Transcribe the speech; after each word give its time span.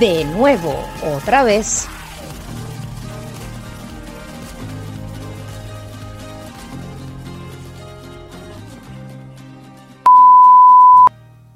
de 0.00 0.24
nuevo, 0.24 0.76
otra 1.02 1.42
vez. 1.42 1.88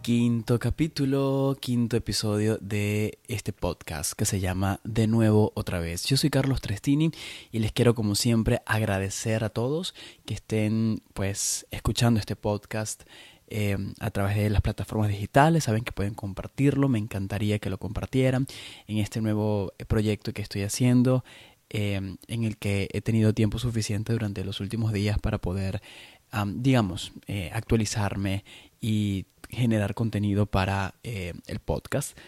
Quinto 0.03 0.59
capítulo, 0.59 1.57
quinto 1.61 1.97
episodio 1.97 2.59
de 2.61 3.21
este 3.29 3.53
podcast 3.53 4.15
que 4.15 4.25
se 4.25 4.41
llama 4.41 4.81
De 4.83 5.07
nuevo 5.07 5.53
otra 5.55 5.79
vez. 5.79 6.05
Yo 6.07 6.17
soy 6.17 6.29
Carlos 6.29 6.61
Trestini 6.61 7.13
y 7.53 7.61
les 7.61 7.71
quiero 7.71 7.95
como 7.95 8.17
siempre 8.17 8.63
agradecer 8.67 9.45
a 9.45 9.51
todos 9.51 9.95
que 10.27 10.35
estén 10.35 11.01
pues 11.15 11.69
escuchando 11.71 12.19
este 12.19 12.35
podcast 12.35 13.05
eh, 13.55 13.77
a 14.01 14.11
través 14.11 14.37
de 14.37 14.51
las 14.51 14.63
plataformas 14.63 15.09
digitales. 15.11 15.65
Saben 15.65 15.85
que 15.85 15.93
pueden 15.93 16.15
compartirlo, 16.15 16.89
me 16.89 16.99
encantaría 16.99 17.59
que 17.59 17.71
lo 17.71 17.79
compartieran 17.79 18.47
en 18.87 18.99
este 18.99 19.21
nuevo 19.21 19.73
proyecto 19.89 20.33
que 20.33 20.43
estoy 20.43 20.63
haciendo. 20.63 21.23
Eh, 21.75 22.17
en 22.29 22.45
el 22.45 22.59
que 22.59 22.89
he 22.93 23.01
tenido 23.01 23.33
tiempo 23.33 23.59
suficiente 23.59 24.13
durante 24.13 24.45
los 24.45 24.61
últimos 24.61 24.93
días 24.93 25.19
para 25.19 25.39
poder, 25.39 25.81
digamos, 26.45 27.13
eh, 27.27 27.51
actualizarme 27.55 28.45
y 28.79 29.25
generar 29.49 29.95
contenido 29.95 30.45
para 30.45 30.97
eh, 31.03 31.33
el 31.47 31.61
podcast. 31.61 32.19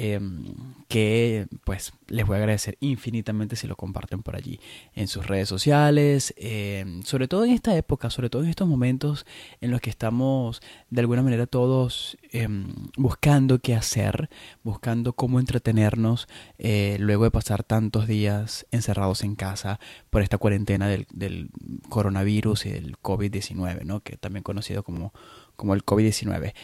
Em, 0.00 0.44
que 0.86 1.48
pues 1.64 1.92
les 2.06 2.24
voy 2.24 2.36
a 2.36 2.38
agradecer 2.38 2.78
infinitamente 2.78 3.56
si 3.56 3.66
lo 3.66 3.74
comparten 3.74 4.22
por 4.22 4.36
allí 4.36 4.60
en 4.94 5.08
sus 5.08 5.26
redes 5.26 5.48
sociales, 5.48 6.32
em, 6.36 7.02
sobre 7.02 7.26
todo 7.26 7.44
en 7.44 7.50
esta 7.50 7.76
época, 7.76 8.08
sobre 8.08 8.30
todo 8.30 8.44
en 8.44 8.48
estos 8.48 8.68
momentos 8.68 9.26
en 9.60 9.72
los 9.72 9.80
que 9.80 9.90
estamos 9.90 10.62
de 10.88 11.00
alguna 11.00 11.22
manera 11.24 11.48
todos 11.48 12.16
em, 12.30 12.68
buscando 12.96 13.58
qué 13.58 13.74
hacer, 13.74 14.30
buscando 14.62 15.14
cómo 15.14 15.40
entretenernos 15.40 16.28
eh, 16.58 16.96
luego 17.00 17.24
de 17.24 17.32
pasar 17.32 17.64
tantos 17.64 18.06
días 18.06 18.68
encerrados 18.70 19.24
en 19.24 19.34
casa 19.34 19.80
por 20.10 20.22
esta 20.22 20.38
cuarentena 20.38 20.86
del, 20.86 21.08
del 21.12 21.50
coronavirus 21.88 22.66
y 22.66 22.70
del 22.70 22.96
COVID-19, 22.98 23.82
¿no? 23.82 23.98
que 24.04 24.16
también 24.16 24.44
conocido 24.44 24.84
como 24.84 25.12
como 25.58 25.74
el 25.74 25.84
COVID-19. 25.84 26.54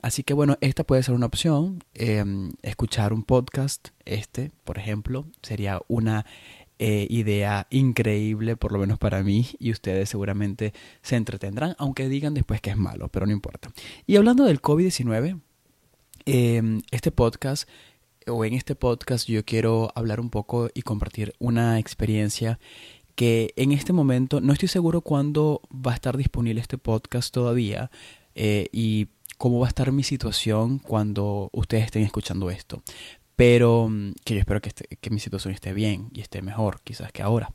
así 0.00 0.22
que 0.22 0.32
bueno, 0.32 0.56
esta 0.60 0.84
puede 0.84 1.02
ser 1.02 1.14
una 1.14 1.26
opción. 1.26 1.82
Em, 1.94 2.52
escuchar 2.62 3.12
un 3.12 3.24
podcast, 3.24 3.88
este, 4.04 4.52
por 4.64 4.78
ejemplo, 4.78 5.26
sería 5.42 5.82
una 5.88 6.24
eh, 6.78 7.08
idea 7.10 7.66
increíble, 7.70 8.56
por 8.56 8.70
lo 8.72 8.78
menos 8.78 8.98
para 8.98 9.24
mí, 9.24 9.48
y 9.58 9.72
ustedes 9.72 10.08
seguramente 10.08 10.72
se 11.02 11.16
entretendrán, 11.16 11.74
aunque 11.78 12.08
digan 12.08 12.32
después 12.32 12.60
que 12.60 12.70
es 12.70 12.76
malo, 12.76 13.08
pero 13.08 13.26
no 13.26 13.32
importa. 13.32 13.72
Y 14.06 14.14
hablando 14.14 14.44
del 14.44 14.62
COVID-19, 14.62 15.40
em, 16.24 16.80
este 16.92 17.10
podcast, 17.10 17.68
o 18.28 18.44
en 18.44 18.54
este 18.54 18.76
podcast 18.76 19.28
yo 19.28 19.44
quiero 19.44 19.90
hablar 19.96 20.20
un 20.20 20.30
poco 20.30 20.70
y 20.74 20.82
compartir 20.82 21.34
una 21.40 21.80
experiencia 21.80 22.60
que 23.14 23.52
en 23.56 23.72
este 23.72 23.92
momento 23.92 24.40
no 24.40 24.52
estoy 24.52 24.68
seguro 24.68 25.00
cuándo 25.00 25.60
va 25.70 25.92
a 25.92 25.94
estar 25.94 26.16
disponible 26.16 26.60
este 26.60 26.78
podcast 26.78 27.32
todavía 27.32 27.90
eh, 28.34 28.68
y 28.72 29.08
cómo 29.38 29.58
va 29.58 29.66
a 29.66 29.68
estar 29.68 29.92
mi 29.92 30.02
situación 30.02 30.78
cuando 30.78 31.50
ustedes 31.52 31.84
estén 31.84 32.02
escuchando 32.02 32.50
esto. 32.50 32.82
Pero 33.36 33.88
mm, 33.88 34.12
que 34.24 34.34
yo 34.34 34.40
espero 34.40 34.60
que, 34.60 34.70
que 34.72 35.10
mi 35.10 35.18
situación 35.20 35.54
esté 35.54 35.72
bien 35.72 36.08
y 36.12 36.20
esté 36.20 36.42
mejor 36.42 36.80
quizás 36.82 37.12
que 37.12 37.22
ahora. 37.22 37.52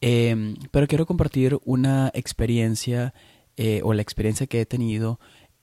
Em, 0.00 0.56
pero 0.70 0.86
quiero 0.86 1.06
compartir 1.06 1.58
una 1.64 2.10
experiencia 2.14 3.14
eh, 3.56 3.80
o 3.84 3.94
la 3.94 4.02
experiencia 4.02 4.46
que 4.46 4.60
he 4.60 4.66
tenido 4.66 5.20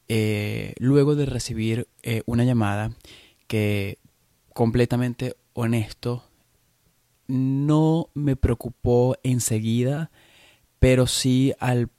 eh, 0.07 0.73
luego 0.79 1.15
de 1.15 1.25
recibir 1.25 1.87
una 2.25 2.43
llamada 2.43 2.91
que 3.47 3.99
completamente 4.53 5.35
honesto 5.53 6.28
no 7.29 8.09
me 8.15 8.35
preocupó 8.35 9.15
enseguida, 9.23 10.11
pero 10.79 11.07
sí 11.07 11.53
al, 11.59 11.89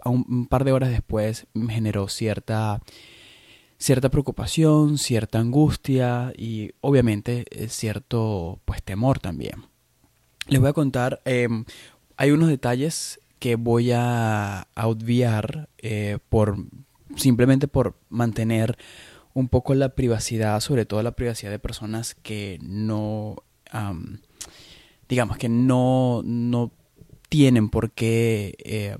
a 0.00 0.10
un, 0.10 0.46
par 0.46 0.64
de 0.64 0.72
horas 0.72 0.90
después 0.90 1.46
me 1.54 1.72
generó 1.72 2.08
cierta, 2.08 2.82
cierta 3.78 4.10
preocupación, 4.10 4.98
cierta 4.98 5.38
angustia 5.38 6.32
y 6.36 6.72
obviamente 6.80 7.46
eh, 7.50 7.68
cierto 7.68 8.60
pues 8.64 8.82
temor 8.82 9.18
también. 9.18 9.64
Les 10.46 10.60
voy 10.60 10.68
a 10.68 10.74
contar, 10.74 11.22
em, 11.24 11.64
hay 12.16 12.30
unos 12.30 12.48
detalles 12.48 13.18
que 13.38 13.56
voy 13.56 13.92
a, 13.92 14.68
obviar 14.76 15.68
eh, 15.78 16.18
por 16.28 16.56
simplemente 17.16 17.66
por 17.66 17.96
mantener 18.10 18.76
un 19.32 19.48
poco 19.48 19.74
la 19.74 19.90
privacidad, 19.90 20.60
sobre 20.60 20.84
todo 20.84 21.02
la 21.02 21.12
privacidad 21.12 21.50
de 21.50 21.58
personas 21.58 22.14
que 22.14 22.58
no 22.62 23.36
digamos 25.08 25.36
que 25.38 25.48
no, 25.48 26.22
no 26.24 26.72
tienen 27.28 27.68
por 27.68 27.90
qué, 27.90 28.54
eh, 28.64 28.96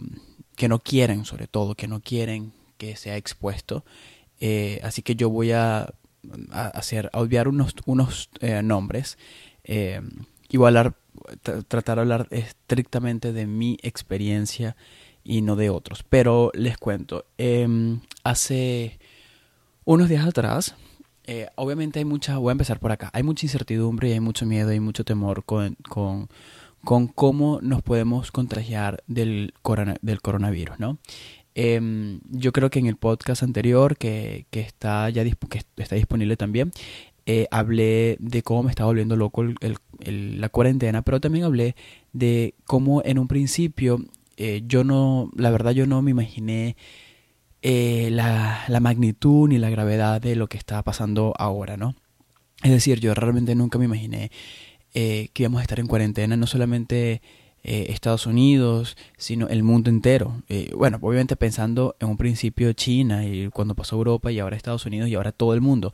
que 0.56 0.69
no 0.69 0.78
quieren 0.78 1.25
sobre 1.25 1.47
todo, 1.47 1.75
que 1.75 1.89
no 1.89 2.00
quieren 2.00 2.53
que 2.78 2.97
sea 2.97 3.17
expuesto. 3.17 3.84
Eh, 4.41 4.81
así 4.83 5.03
que 5.03 5.17
yo 5.17 5.31
voy 5.31 5.53
a, 5.53 5.94
hacer, 6.50 7.11
a 7.12 7.21
obviar 7.21 7.49
unos, 7.49 7.75
unos 7.87 8.31
eh, 8.41 8.62
nombres 8.62 9.17
y 10.49 10.56
voy 10.59 10.67
a 10.67 10.69
hablar, 10.69 10.94
tratar 11.67 11.97
de 11.97 12.00
hablar 12.03 12.28
estrictamente 12.31 13.33
de 13.33 13.47
mi 13.47 13.78
experiencia 13.83 14.77
y 15.25 15.43
no 15.43 15.56
de 15.56 15.71
otros. 15.71 16.05
Pero 16.09 16.53
les 16.55 16.78
cuento, 16.78 17.27
em, 17.37 18.00
hace 18.23 19.00
unos 19.84 20.09
días 20.09 20.25
atrás, 20.25 20.77
eh, 21.26 21.48
obviamente 21.56 21.98
hay 21.98 22.04
mucha, 22.04 22.38
voy 22.38 22.50
a 22.50 22.53
empezar 22.53 22.78
por 22.78 22.92
acá, 22.92 23.10
hay 23.12 23.22
mucha 23.22 23.47
incertidumbre 23.47 24.09
y 24.09 24.12
hay 24.12 24.20
mucho 24.20 24.47
miedo 24.47 24.72
y 24.72 24.81
mucho 24.81 25.04
temor 25.04 25.44
con, 25.44 25.76
con, 25.88 26.28
con 26.84 27.09
cómo 27.09 27.60
nos 27.62 27.82
podemos 27.82 28.31
contagiar 28.32 29.03
del, 29.06 29.53
del 30.03 30.20
coronavirus, 30.22 30.78
¿no? 30.78 30.98
Em, 31.54 32.20
yo 32.28 32.53
creo 32.53 32.69
que 32.69 32.78
en 32.78 32.87
el 32.87 32.97
podcast 32.97 33.42
anterior, 33.42 33.97
que, 33.97 34.47
que 34.50 34.60
está 34.60 35.09
ya 35.09 35.25
que 35.25 35.62
está 35.78 35.94
disponible 35.97 36.37
también, 36.37 36.70
eh, 37.25 37.48
hablé 37.50 38.16
de 38.20 38.43
cómo 38.43 38.62
me 38.62 38.70
estaba 38.70 38.87
volviendo 38.87 39.16
loco 39.16 39.43
el, 39.43 40.41
la 40.41 40.48
cuarentena, 40.48 41.03
pero 41.03 41.20
también 41.20 41.44
hablé 41.44 41.75
de 42.12 42.54
cómo 42.66 43.03
en 43.04 43.19
un 43.19 43.26
principio 43.26 43.98
eh, 44.37 44.62
yo 44.66 44.84
no, 44.84 45.31
la 45.34 45.50
verdad 45.50 45.72
yo 45.72 45.87
no 45.87 46.03
me 46.03 46.12
imaginé 46.12 46.76
eh, 47.69 48.10
la, 48.12 48.65
magnitud 48.81 49.49
ni 49.49 49.59
la 49.59 49.71
gravedad 49.71 50.21
de 50.21 50.37
lo 50.37 50.47
que 50.47 50.56
está 50.56 50.84
pasando 50.84 51.34
ahora, 51.37 51.77
¿no? 51.77 51.97
Es 52.62 52.71
decir, 52.71 53.00
yo 53.00 53.12
realmente 53.12 53.56
nunca 53.56 53.77
me 53.77 53.87
imaginé 53.87 54.31
eh, 54.94 55.31
que 55.32 55.43
íbamos 55.43 55.59
a 55.59 55.62
estar 55.62 55.81
en 55.81 55.88
cuarentena, 55.88 56.37
no 56.37 56.47
solamente 56.47 57.22
eh, 57.65 57.87
Estados 57.88 58.26
Unidos, 58.26 58.97
sino 59.16 59.49
el 59.49 59.65
mundo 59.65 59.91
entero. 59.91 60.44
bueno, 60.76 60.99
obviamente 61.03 61.34
pensando 61.34 61.97
en 61.99 62.10
un 62.10 62.16
principio 62.16 62.72
China 62.72 63.26
y 63.26 63.49
cuando 63.49 63.75
pasó 63.75 63.97
Europa 63.97 64.31
y 64.31 64.38
ahora 64.38 64.55
Estados 64.55 64.87
Unidos 64.87 65.09
y 65.09 65.16
ahora 65.16 65.32
todo 65.32 65.53
el 65.53 65.60
mundo. 65.60 65.93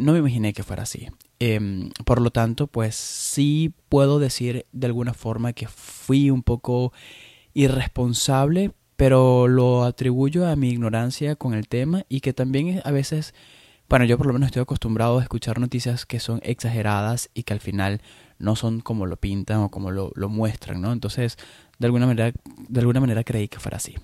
no 0.00 0.12
me 0.14 0.20
imaginé 0.20 0.54
que 0.54 0.62
fuera 0.62 0.84
así. 0.84 1.08
Em, 1.38 1.90
por 2.06 2.22
lo 2.22 2.30
tanto, 2.30 2.66
pues 2.66 2.94
sí 2.94 3.74
puedo 3.90 4.20
decir 4.20 4.64
de 4.72 4.86
alguna 4.86 5.12
forma 5.12 5.52
que 5.52 5.68
fui 5.68 6.30
un 6.30 6.42
poco 6.42 6.94
irresponsable 7.52 8.72
pero 8.98 9.46
lo 9.46 9.84
atribuyo 9.84 10.48
a 10.48 10.56
mi 10.56 10.70
ignorancia 10.70 11.36
con 11.36 11.54
el 11.54 11.68
tema 11.68 12.04
y 12.08 12.18
que 12.20 12.32
también 12.32 12.82
a 12.84 12.90
veces, 12.90 13.32
bueno, 13.88 14.04
yo 14.04 14.18
por 14.18 14.26
lo 14.26 14.32
menos 14.32 14.48
estoy 14.48 14.62
acostumbrado 14.62 15.20
a 15.20 15.22
escuchar 15.22 15.60
noticias 15.60 16.04
que 16.04 16.18
son 16.18 16.40
exageradas 16.42 17.30
y 17.32 17.44
que 17.44 17.52
al 17.52 17.60
final 17.60 18.02
no 18.40 18.56
son 18.56 18.80
como 18.80 19.06
lo 19.06 19.16
pintan 19.16 19.58
o 19.58 19.70
como 19.70 19.92
lo, 19.92 20.10
muestran, 20.28 20.80
¿no? 20.80 20.92
Entonces, 20.92 21.38
de 21.78 21.86
alguna 21.86 22.06
manera, 22.06 22.32
de 22.68 22.80
alguna 22.80 22.98
manera 22.98 23.22
creí 23.22 23.46
que 23.46 23.60
fuera 23.60 23.76
así. 23.76 23.94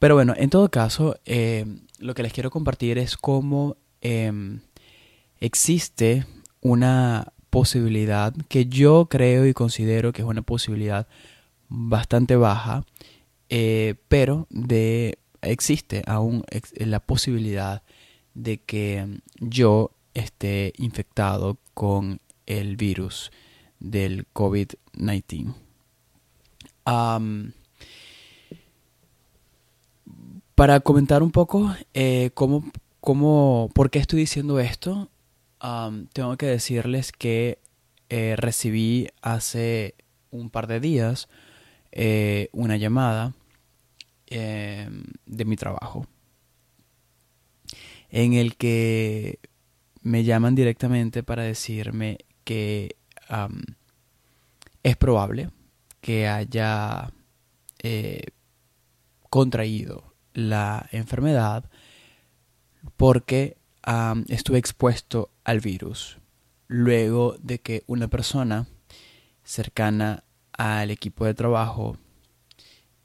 Pero 0.00 0.16
bueno, 0.16 0.34
en 0.36 0.50
todo 0.50 0.72
caso, 0.72 1.14
eh, 1.24 1.64
lo 2.00 2.14
que 2.14 2.24
les 2.24 2.32
quiero 2.32 2.50
compartir 2.50 2.98
es 2.98 3.16
cómo 3.16 3.76
em, 4.00 4.58
existe 5.38 6.26
una 6.60 7.32
posibilidad 7.48 8.34
que 8.48 8.66
yo 8.66 9.06
creo 9.08 9.46
y 9.46 9.54
considero 9.54 10.12
que 10.12 10.22
es 10.22 10.28
una 10.28 10.42
posibilidad 10.42 11.06
bastante 11.68 12.34
baja 12.34 12.84
eh, 13.48 13.94
pero 14.08 14.46
de, 14.50 15.18
existe 15.42 16.02
aún 16.06 16.44
la 16.76 17.00
posibilidad 17.00 17.82
de 18.34 18.58
que 18.58 19.20
yo 19.40 19.92
esté 20.14 20.72
infectado 20.78 21.58
con 21.74 22.20
el 22.46 22.76
virus 22.76 23.30
del 23.80 24.26
COVID-19. 24.32 25.54
para 30.54 30.80
comentar 30.80 31.22
un 31.22 31.32
poco 31.32 31.74
eh, 31.92 32.30
cómo, 32.32 32.64
cómo, 33.00 33.70
por 33.74 33.90
qué 33.90 33.98
estoy 33.98 34.20
diciendo 34.20 34.58
esto, 34.58 35.10
tengo 36.12 36.36
que 36.36 36.46
decirles 36.46 37.12
que 37.12 37.58
eh, 38.08 38.36
recibí 38.36 39.08
hace 39.20 39.94
un 40.30 40.48
par 40.48 40.66
de 40.66 40.80
días 40.80 41.28
eh, 41.98 42.50
una 42.52 42.76
llamada 42.76 43.32
em, 44.26 45.04
de 45.24 45.44
mi 45.46 45.56
trabajo 45.56 46.06
en 48.10 48.34
el 48.34 48.56
que 48.56 49.40
me 50.02 50.22
llaman 50.22 50.54
directamente 50.54 51.22
para 51.22 51.42
decirme 51.42 52.18
que 52.44 52.96
es 54.82 54.96
probable 54.98 55.48
que 56.02 56.28
haya 56.28 57.14
eh, 57.82 58.26
contraído 59.30 60.14
la 60.34 60.86
enfermedad 60.92 61.70
porque 62.98 63.56
estuve 64.28 64.58
expuesto 64.58 65.30
al 65.44 65.60
virus. 65.60 66.18
Luego 66.68 67.36
de 67.40 67.58
que 67.58 67.84
una 67.86 68.08
persona 68.08 68.66
cercana 69.44 70.24
al 70.56 70.90
equipo 70.90 71.24
de 71.24 71.34
trabajo 71.34 71.96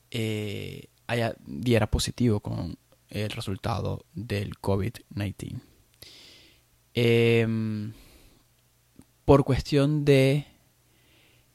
eh, 0.09 0.87
haya, 1.07 1.35
diera 1.45 1.87
positivo 1.87 2.39
con 2.39 2.77
el 3.09 3.29
resultado 3.29 4.05
del 4.13 4.55
COVID-19. 4.55 5.61
Em, 6.93 7.93
por 9.25 9.43
cuestión 9.43 10.03
de 10.03 10.45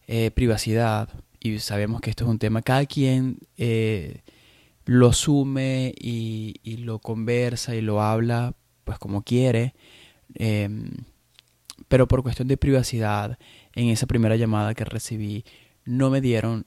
eh, 0.07 0.31
privacidad, 0.31 1.09
y 1.41 1.59
sabemos 1.59 2.01
que 2.01 2.11
esto 2.11 2.25
es 2.25 2.31
un 2.31 2.39
tema, 2.39 2.63
cada 2.63 2.87
quien 2.87 3.39
eh, 3.57 4.23
lo 4.85 5.09
asume 5.09 5.95
y, 5.99 6.55
lo 6.79 6.99
conversa 7.01 7.75
y 7.75 7.81
lo 7.81 8.01
habla 8.01 8.55
pues 8.85 8.99
como 8.99 9.23
quiere, 9.23 9.75
em, 10.35 10.91
pero 11.89 12.07
por 12.07 12.23
cuestión 12.23 12.49
de 12.49 12.57
privacidad, 12.57 13.39
en 13.75 13.89
esa 13.89 14.07
primera 14.07 14.37
llamada 14.37 14.75
que 14.75 14.85
recibí, 14.85 15.45
no 15.87 16.11
me 16.11 16.21
dieron 16.21 16.65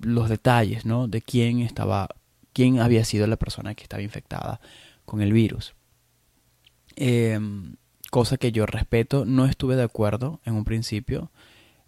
los 0.00 0.28
detalles, 0.28 0.86
¿no? 0.86 1.08
De 1.08 1.20
quién 1.20 1.60
estaba, 1.60 2.08
quién 2.52 2.80
había 2.80 3.04
sido 3.04 3.26
la 3.26 3.36
persona 3.36 3.74
que 3.74 3.82
estaba 3.82 4.02
infectada 4.02 4.60
con 5.04 5.20
el 5.20 5.32
virus. 5.32 5.74
Em, 6.96 7.76
cosa 8.10 8.36
que 8.38 8.52
yo 8.52 8.66
respeto, 8.66 9.24
no 9.24 9.46
estuve 9.46 9.76
de 9.76 9.82
acuerdo 9.82 10.40
en 10.44 10.54
un 10.54 10.64
principio, 10.64 11.30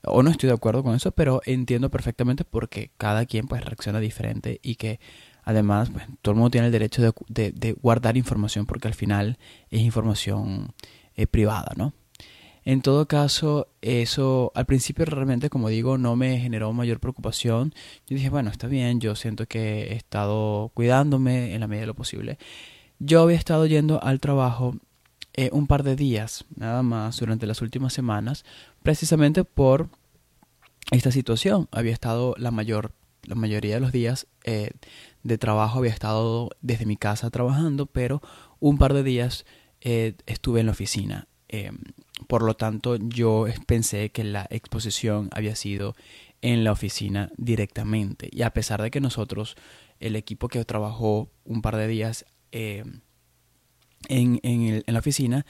o 0.03 0.23
no 0.23 0.31
estoy 0.31 0.49
de 0.49 0.55
acuerdo 0.55 0.83
con 0.83 0.95
eso, 0.95 1.13
pero 1.13 1.41
entiendo 1.45 1.91
perfectamente 1.91 2.45
porque 2.45 2.91
cada 2.97 3.27
quien 3.27 3.49
pues 3.49 3.65
reacciona 3.65 4.01
diferente 4.01 4.61
y 4.63 4.77
que 4.77 5.01
además 5.43 5.91
pues, 5.91 6.07
todo 6.23 6.33
el 6.33 6.37
mundo 6.37 6.51
tiene 6.51 6.67
el 6.67 6.73
derecho 6.73 7.03
de, 7.29 7.77
guardar 7.81 8.17
información 8.17 8.67
porque 8.67 8.89
al 8.89 8.95
final 8.95 9.39
es 9.71 9.81
información 9.81 10.73
eh, 11.17 11.27
privada, 11.27 11.73
¿no? 11.77 11.93
En 12.69 12.83
todo 12.83 13.09
caso, 13.09 13.69
eso 13.81 14.53
al 14.55 14.67
principio 14.67 15.07
realmente, 15.07 15.49
como 15.49 15.71
digo, 15.71 15.97
no 15.97 16.17
me 16.17 16.39
generó 16.39 16.71
mayor 16.75 17.01
preocupación. 17.01 17.73
Yo 18.07 18.15
dije, 18.15 18.29
bueno, 18.29 18.51
está 18.51 18.67
bien, 18.67 19.01
yo 19.01 19.15
siento 19.15 19.47
que 19.47 19.85
he 19.85 19.97
estado 19.97 20.71
cuidándome 20.75 21.55
en 21.55 21.61
la 21.61 21.67
medida 21.67 21.85
de 21.85 21.87
lo 21.87 21.95
posible. 21.95 22.37
Yo 22.99 23.23
había 23.23 23.39
estado 23.39 23.65
yendo 23.65 24.03
al 24.03 24.21
trabajo 24.21 24.77
eh, 25.33 25.49
un 25.51 25.67
par 25.67 25.83
de 25.83 25.97
días, 25.97 26.45
nada 26.57 26.83
más, 26.83 27.19
durante 27.19 27.47
las 27.47 27.63
últimas 27.63 27.95
semanas, 27.95 28.45
precisamente 28.83 29.45
por 29.45 29.89
esta 30.91 31.11
situación. 31.11 31.69
Había 31.73 31.95
estado 31.95 32.35
la 32.37 32.51
mayor, 32.51 32.93
la 33.23 33.35
mayoría 33.35 33.77
de 33.77 33.81
los 33.81 33.93
días 33.93 34.27
eh, 34.45 34.73
de 35.23 35.39
trabajo, 35.39 35.79
había 35.79 35.93
estado 35.93 36.51
desde 36.61 36.85
mi 36.85 36.99
casa 36.99 37.31
trabajando, 37.31 37.87
pero 37.87 38.21
un 38.61 38.77
par 38.77 38.93
de 38.93 39.05
días 39.05 39.47
eh, 39.81 40.17
estuve 40.27 40.61
en 40.61 40.67
la 40.67 40.73
oficina. 40.73 41.29
Em, 41.49 41.79
por 42.27 42.43
lo 42.43 42.55
tanto, 42.55 42.97
yo 42.97 43.47
pensé 43.67 44.11
que 44.11 44.25
la 44.25 44.47
exposición 44.51 45.29
había 45.33 45.55
sido 45.57 45.95
en 46.43 46.65
la 46.65 46.73
oficina 46.73 47.31
directamente. 47.37 48.29
Y 48.33 48.43
a 48.43 48.51
pesar 48.51 48.83
de 48.83 48.91
que 48.91 49.01
nosotros, 49.01 49.57
el 50.01 50.17
equipo 50.17 50.49
que 50.49 50.65
trabajó 50.65 51.31
un 51.45 51.63
par 51.63 51.77
de 51.77 51.89
días 51.89 52.25
em, 52.53 53.01
en, 54.09 54.41
en, 54.43 54.83
la 54.87 54.99
oficina, 54.99 55.47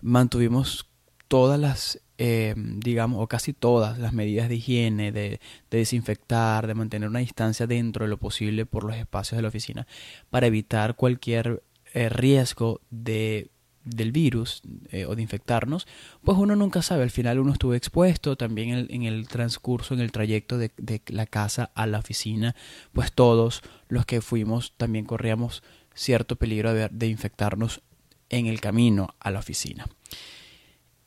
mantuvimos 0.00 0.88
todas 1.28 1.58
las, 1.58 2.00
eh, 2.18 2.54
digamos, 2.56 3.22
o 3.22 3.26
casi 3.26 3.52
todas 3.52 3.98
las 3.98 4.12
medidas 4.12 4.48
de 4.48 4.56
higiene, 4.56 5.12
de, 5.12 5.40
desinfectar, 5.70 6.66
de 6.66 6.74
mantener 6.74 7.08
una 7.08 7.18
distancia 7.20 7.66
dentro 7.66 8.04
de 8.04 8.10
lo 8.10 8.16
posible 8.16 8.66
por 8.66 8.84
los 8.84 8.96
espacios 8.96 9.36
de 9.36 9.42
la 9.42 9.48
oficina, 9.48 9.86
para 10.30 10.46
evitar 10.46 10.96
cualquier 10.96 11.62
eh, 11.94 12.08
riesgo 12.08 12.80
de 12.90 13.50
del 13.84 14.12
virus 14.12 14.62
eh, 14.90 15.06
o 15.06 15.14
de 15.16 15.22
infectarnos, 15.22 15.86
pues 16.22 16.36
uno 16.38 16.56
nunca 16.56 16.82
sabe. 16.82 17.02
Al 17.02 17.10
final 17.10 17.38
uno 17.38 17.52
estuvo 17.52 17.74
expuesto 17.74 18.36
también 18.36 18.86
en, 18.90 19.02
el 19.02 19.28
transcurso, 19.28 19.94
en 19.94 20.00
el 20.00 20.12
trayecto 20.12 20.58
de, 20.58 20.70
la 21.06 21.26
casa 21.26 21.70
a 21.74 21.86
la 21.86 21.98
oficina, 21.98 22.54
pues 22.92 23.12
todos 23.12 23.62
los 23.88 24.06
que 24.06 24.20
fuimos 24.20 24.74
también 24.76 25.04
corríamos 25.04 25.62
cierto 25.94 26.36
peligro 26.36 26.74
de, 26.74 26.88
de 26.90 27.06
infectarnos 27.08 27.82
en 28.28 28.46
el 28.46 28.60
camino 28.60 29.14
a 29.20 29.30
la 29.30 29.38
oficina. 29.38 29.86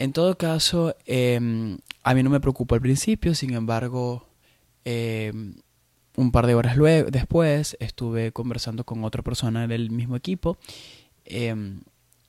En 0.01 0.13
todo 0.13 0.35
caso, 0.35 0.95
em, 1.06 1.77
a 2.01 2.15
mí 2.15 2.23
no 2.23 2.31
me 2.31 2.39
preocupó 2.39 2.73
al 2.73 2.81
principio, 2.81 3.35
sin 3.35 3.53
embargo, 3.53 4.27
em, 4.83 5.53
un 6.15 6.31
par 6.31 6.47
de 6.47 6.56
horas 6.56 6.75
luego, 6.75 7.12
después 7.12 7.77
estuve 7.79 8.31
conversando 8.31 8.83
con 8.83 9.03
otra 9.03 9.21
persona 9.21 9.68
del 9.68 9.91
mismo 9.91 10.15
equipo 10.15 10.57
em, 11.25 11.81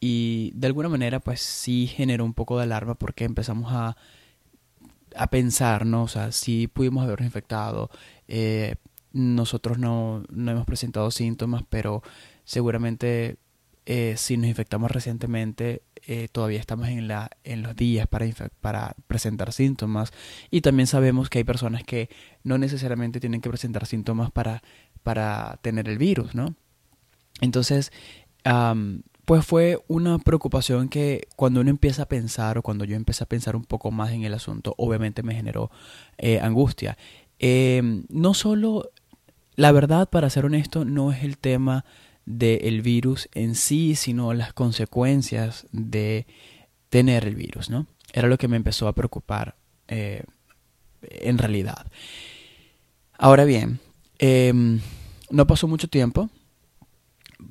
y 0.04 0.50
de 0.56 0.66
alguna 0.66 0.88
manera 0.88 1.20
pues 1.20 1.40
sí 1.40 1.87
generó 1.87 2.25
un 2.25 2.34
poco 2.34 2.56
de 2.56 2.64
alarma 2.64 2.96
porque 2.96 3.25
empezamos 3.25 3.72
a, 3.72 3.96
a 5.14 5.31
pensar, 5.31 5.87
¿no? 5.87 6.02
O 6.02 6.08
sea, 6.08 6.32
sí 6.32 6.66
pudimos 6.66 7.04
habernos 7.04 7.26
infectado, 7.26 7.88
eh, 8.26 8.75
nosotros 9.12 9.78
no, 9.78 10.25
no 10.28 10.50
hemos 10.50 10.66
presentado 10.66 11.12
síntomas, 11.12 11.62
pero 11.70 12.02
seguramente 12.44 13.37
eh, 13.87 14.14
si 14.16 14.37
nos 14.37 14.49
infectamos 14.49 14.90
recientemente, 14.90 15.82
eh, 16.08 16.26
todavía 16.32 16.58
estamos 16.58 16.88
en, 16.88 17.06
la, 17.06 17.31
en 17.44 17.62
los 17.62 17.76
días 17.76 18.08
para, 18.08 18.26
para 18.60 18.96
presentar 19.06 19.52
síntomas. 19.52 20.12
Y 20.50 20.62
también 20.62 20.88
sabemos 20.88 21.31
que 21.31 21.38
hay 21.38 21.44
personas 21.44 21.84
que 21.84 22.08
no 22.43 22.58
necesariamente 22.58 23.20
tienen 23.20 23.40
que 23.40 23.50
presentar 23.50 23.87
síntomas 23.87 24.32
para, 24.32 24.64
para 25.04 25.60
tener 25.62 25.88
el 25.88 25.99
virus, 25.99 26.34
¿no? 26.34 26.56
Entonces, 27.40 27.92
pues 29.25 29.47
fue 29.47 29.79
una 29.88 30.19
preocupación 30.19 30.88
que 30.88 31.29
cuando 31.37 31.61
uno 31.61 31.71
empieza 31.71 32.02
a 32.02 32.09
pensar 32.09 32.59
o 32.59 32.62
cuando 32.62 32.85
yo 32.85 32.97
empecé 32.97 33.25
a 33.25 33.29
pensar 33.29 33.55
un 33.55 33.64
poco 33.64 33.91
más 33.91 34.12
en 34.12 34.25
el 34.25 34.35
asunto, 34.35 34.75
obviamente 34.79 35.23
me 35.23 35.35
generó 35.35 35.71
eh, 36.19 36.41
angustia. 36.41 36.99
Em, 37.38 38.05
no 38.09 38.35
solo, 38.35 38.91
la 39.55 39.73
verdad, 39.73 40.09
para 40.09 40.31
ser 40.31 40.45
honesto, 40.45 40.85
no 40.85 41.12
es 41.12 41.23
el 41.23 41.38
tema 41.38 41.85
del 42.25 42.83
virus 42.83 43.29
en 43.35 43.55
sí, 43.55 43.95
sino 43.95 44.33
las 44.35 44.52
consecuencias 44.52 45.67
de 45.73 46.26
tener 46.88 47.25
el 47.26 47.35
virus, 47.35 47.71
¿no? 47.71 47.87
Era 48.12 48.29
lo 48.29 48.38
que 48.38 48.49
me 48.49 48.57
empezó 48.57 48.87
a 48.87 48.95
preocupar 48.95 49.57
eh, 49.88 50.25
en 51.02 51.38
realidad. 51.38 51.87
Ahora 53.19 53.45
bien, 53.45 53.81
em, 54.19 54.81
no 55.31 55.47
pasó 55.47 55.69
mucho 55.69 55.88
tiempo, 55.88 56.29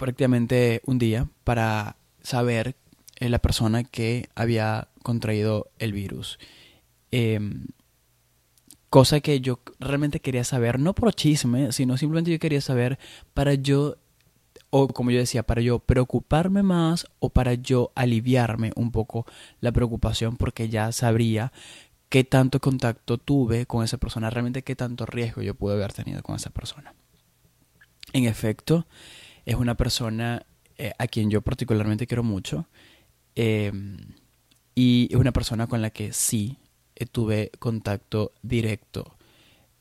prácticamente 0.02 0.82
un 0.86 0.98
día, 0.98 1.28
para 1.44 1.96
saber 2.24 2.76
eh, 3.20 3.30
la 3.30 3.38
persona 3.38 3.84
que 3.84 4.30
había 4.34 4.88
contraído 5.04 5.70
el 5.78 5.94
virus. 5.94 6.40
Em, 7.12 7.68
cosa 8.90 9.20
que 9.20 9.40
yo 9.42 9.60
realmente 9.80 10.20
quería 10.20 10.44
saber, 10.44 10.80
no 10.80 10.96
por 10.96 11.14
chisme, 11.14 11.72
sino 11.72 11.98
simplemente 11.98 12.32
yo 12.32 12.40
quería 12.40 12.62
saber 12.62 12.98
para 13.36 13.54
yo 13.54 13.98
o 14.72 14.88
como 14.88 15.12
yo 15.12 15.20
decía, 15.20 15.44
para 15.44 15.62
yo 15.62 15.78
preocuparme 15.78 16.64
más 16.64 17.06
o 17.20 17.30
para 17.30 17.54
yo 17.54 17.92
aliviarme 17.94 18.72
un 18.76 18.92
poco 18.92 19.28
la 19.60 19.72
preocupación 19.72 20.36
porque 20.36 20.68
ya 20.68 20.92
sabría 20.92 21.52
qué 22.10 22.24
tanto 22.24 22.60
contacto 22.60 23.20
tuve 23.20 23.68
con 23.68 23.84
esa 23.84 23.98
persona, 23.98 24.32
realmente 24.32 24.64
qué 24.64 24.76
tanto 24.76 25.06
riesgo 25.06 25.44
yo 25.44 25.54
pude 25.54 25.76
haber 25.76 25.94
tenido 25.94 26.24
con 26.24 26.38
esa 26.38 26.50
persona. 26.50 26.96
En 28.14 28.26
efecto, 28.26 28.88
es 29.46 29.56
una 29.56 29.76
persona 29.76 30.46
eh, 30.78 30.94
a 30.98 31.08
quien 31.08 31.30
yo 31.30 31.42
particularmente 31.42 32.08
quiero 32.08 32.24
mucho 32.24 32.68
em, 33.36 33.98
y 34.76 35.08
es 35.12 35.18
una 35.18 35.32
persona 35.32 35.68
con 35.68 35.82
la 35.82 35.90
que 35.90 36.14
sí 36.14 36.58
eh, 36.96 37.06
tuve 37.06 37.52
contacto 37.60 38.34
directo 38.42 39.18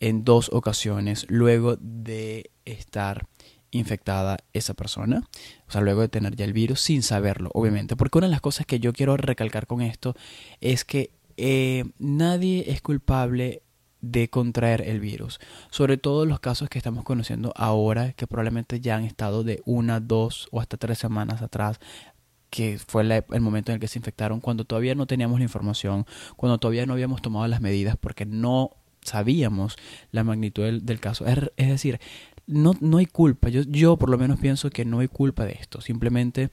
en 0.00 0.24
dos 0.24 0.50
ocasiones 0.52 1.26
luego 1.28 1.76
de 1.76 2.50
estar 2.64 3.26
infectada 3.70 4.38
esa 4.52 4.74
persona, 4.74 5.28
o 5.68 5.70
sea, 5.70 5.80
luego 5.80 6.00
de 6.00 6.08
tener 6.08 6.34
ya 6.34 6.44
el 6.44 6.52
virus 6.52 6.80
sin 6.80 7.02
saberlo, 7.02 7.50
obviamente, 7.54 7.96
porque 7.96 8.18
una 8.18 8.26
de 8.26 8.32
las 8.32 8.40
cosas 8.40 8.66
que 8.66 8.80
yo 8.80 8.92
quiero 8.92 9.16
recalcar 9.16 9.66
con 9.66 9.80
esto 9.80 10.16
es 10.60 10.84
que 10.84 11.12
eh, 11.36 11.84
nadie 11.98 12.64
es 12.68 12.82
culpable 12.82 13.62
de 14.00 14.28
contraer 14.28 14.82
el 14.82 15.00
virus, 15.00 15.40
sobre 15.70 15.96
todo 15.96 16.26
los 16.26 16.40
casos 16.40 16.68
que 16.68 16.78
estamos 16.78 17.04
conociendo 17.04 17.52
ahora, 17.56 18.12
que 18.12 18.26
probablemente 18.26 18.80
ya 18.80 18.96
han 18.96 19.04
estado 19.04 19.44
de 19.44 19.62
una, 19.66 20.00
dos 20.00 20.48
o 20.50 20.60
hasta 20.60 20.76
tres 20.76 20.98
semanas 20.98 21.42
atrás, 21.42 21.78
que 22.50 22.78
fue 22.84 23.02
el 23.02 23.40
momento 23.40 23.70
en 23.70 23.74
el 23.74 23.80
que 23.80 23.88
se 23.88 23.98
infectaron, 23.98 24.40
cuando 24.40 24.64
todavía 24.64 24.94
no 24.94 25.06
teníamos 25.06 25.38
la 25.38 25.44
información, 25.44 26.06
cuando 26.36 26.58
todavía 26.58 26.86
no 26.86 26.94
habíamos 26.94 27.22
tomado 27.22 27.46
las 27.46 27.60
medidas 27.60 27.96
porque 27.96 28.26
no 28.26 28.76
sabíamos 29.02 29.76
la 30.10 30.24
magnitud 30.24 30.64
del, 30.80 31.00
caso. 31.00 31.26
Es, 31.26 31.68
decir, 31.68 32.00
no, 32.46 32.74
no 32.80 32.98
hay 32.98 33.06
culpa. 33.06 33.48
Yo, 33.48 33.62
yo 33.62 33.96
por 33.96 34.10
lo 34.10 34.18
menos 34.18 34.40
pienso 34.40 34.70
que 34.70 34.84
no 34.84 34.98
hay 34.98 35.08
culpa 35.08 35.44
de 35.44 35.52
esto. 35.52 35.80
Simplemente, 35.80 36.50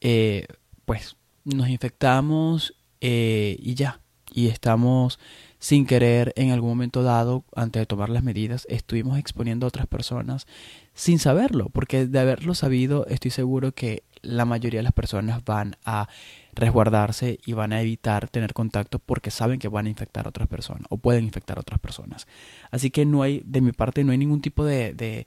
eh, 0.00 0.46
pues, 0.84 1.16
nos 1.44 1.68
infectamos 1.68 2.74
eh, 3.00 3.56
y 3.58 3.74
ya. 3.74 4.00
Y 4.32 4.48
estamos 4.48 5.18
sin 5.60 5.86
querer 5.86 6.32
en 6.36 6.50
algún 6.50 6.70
momento 6.70 7.02
dado, 7.02 7.44
antes 7.54 7.80
de 7.80 7.86
tomar 7.86 8.08
las 8.08 8.24
medidas, 8.24 8.66
estuvimos 8.70 9.18
exponiendo 9.18 9.66
a 9.66 9.68
otras 9.68 9.86
personas 9.86 10.46
sin 10.94 11.18
saberlo, 11.18 11.68
porque 11.68 12.06
de 12.06 12.18
haberlo 12.18 12.54
sabido 12.54 13.06
estoy 13.06 13.30
seguro 13.30 13.72
que 13.72 14.02
la 14.22 14.46
mayoría 14.46 14.80
de 14.80 14.84
las 14.84 14.94
personas 14.94 15.44
van 15.44 15.76
a 15.84 16.08
resguardarse 16.54 17.38
y 17.44 17.52
van 17.52 17.74
a 17.74 17.82
evitar 17.82 18.28
tener 18.28 18.54
contacto 18.54 18.98
porque 18.98 19.30
saben 19.30 19.58
que 19.58 19.68
van 19.68 19.86
a 19.86 19.90
infectar 19.90 20.26
a 20.26 20.30
otras 20.30 20.48
personas 20.48 20.86
o 20.88 20.96
pueden 20.96 21.24
infectar 21.24 21.58
a 21.58 21.60
otras 21.60 21.78
personas. 21.78 22.26
Así 22.70 22.90
que 22.90 23.04
no 23.04 23.22
hay, 23.22 23.42
de 23.44 23.60
mi 23.60 23.72
parte, 23.72 24.02
no 24.02 24.12
hay 24.12 24.18
ningún 24.18 24.40
tipo 24.40 24.64
de, 24.64 25.26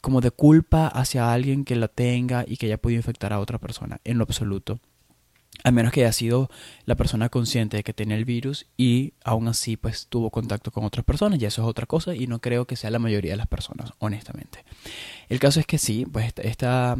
como 0.00 0.22
de 0.22 0.30
culpa 0.30 0.88
hacia 0.88 1.32
alguien 1.32 1.64
que 1.66 1.76
la 1.76 1.88
tenga 1.88 2.44
y 2.46 2.56
que 2.56 2.66
haya 2.66 2.78
podido 2.78 2.98
infectar 2.98 3.34
a 3.34 3.40
otra 3.40 3.58
persona, 3.58 4.00
en 4.04 4.16
lo 4.16 4.24
absoluto 4.24 4.80
a 5.62 5.70
menos 5.70 5.92
que 5.92 6.02
haya 6.02 6.12
sido 6.12 6.50
la 6.84 6.94
persona 6.94 7.28
consciente 7.28 7.76
de 7.76 7.82
que 7.84 7.94
tenía 7.94 8.16
el 8.16 8.24
virus 8.24 8.66
y 8.76 9.14
aún 9.24 9.48
así 9.48 9.76
pues 9.76 10.08
tuvo 10.08 10.30
contacto 10.30 10.70
con 10.70 10.84
otras 10.84 11.04
personas 11.04 11.40
y 11.40 11.46
eso 11.46 11.62
es 11.62 11.68
otra 11.68 11.86
cosa 11.86 12.14
y 12.14 12.26
no 12.26 12.40
creo 12.40 12.66
que 12.66 12.76
sea 12.76 12.90
la 12.90 12.98
mayoría 12.98 13.32
de 13.32 13.36
las 13.36 13.46
personas, 13.46 13.92
honestamente. 13.98 14.64
El 15.28 15.38
caso 15.38 15.60
es 15.60 15.66
que 15.66 15.78
sí, 15.78 16.06
pues 16.10 16.32
esta, 16.36 16.96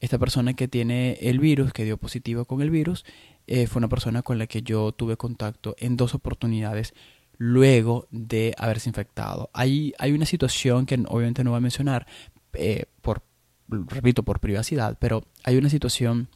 esta 0.00 0.18
persona 0.18 0.54
que 0.54 0.68
tiene 0.68 1.18
el 1.20 1.38
virus, 1.38 1.72
que 1.72 1.84
dio 1.84 1.96
positivo 1.96 2.44
con 2.44 2.62
el 2.62 2.70
virus, 2.70 3.04
eh, 3.46 3.66
fue 3.66 3.80
una 3.80 3.88
persona 3.88 4.22
con 4.22 4.38
la 4.38 4.46
que 4.46 4.62
yo 4.62 4.92
tuve 4.92 5.16
contacto 5.16 5.76
en 5.78 5.96
dos 5.96 6.14
oportunidades 6.14 6.94
luego 7.38 8.08
de 8.10 8.54
haberse 8.58 8.90
infectado. 8.90 9.48
Hay, 9.52 9.94
hay 9.98 10.12
una 10.12 10.26
situación 10.26 10.86
que 10.86 11.02
obviamente 11.06 11.44
no 11.44 11.50
voy 11.50 11.58
a 11.58 11.60
mencionar 11.60 12.06
eh, 12.54 12.86
por, 13.00 13.22
repito, 13.68 14.24
por 14.24 14.40
privacidad, 14.40 14.98
pero 14.98 15.24
hay 15.44 15.56
una 15.56 15.70
situación 15.70 16.28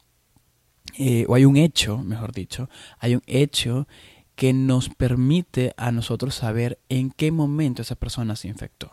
eh, 0.97 1.25
o 1.27 1.35
hay 1.35 1.45
un 1.45 1.57
hecho, 1.57 1.97
mejor 1.99 2.33
dicho, 2.33 2.69
hay 2.99 3.15
un 3.15 3.23
hecho 3.25 3.87
que 4.35 4.53
nos 4.53 4.89
permite 4.89 5.73
a 5.77 5.91
nosotros 5.91 6.35
saber 6.35 6.79
en 6.89 7.11
qué 7.11 7.31
momento 7.31 7.81
esa 7.81 7.95
persona 7.95 8.35
se 8.35 8.47
infectó. 8.47 8.89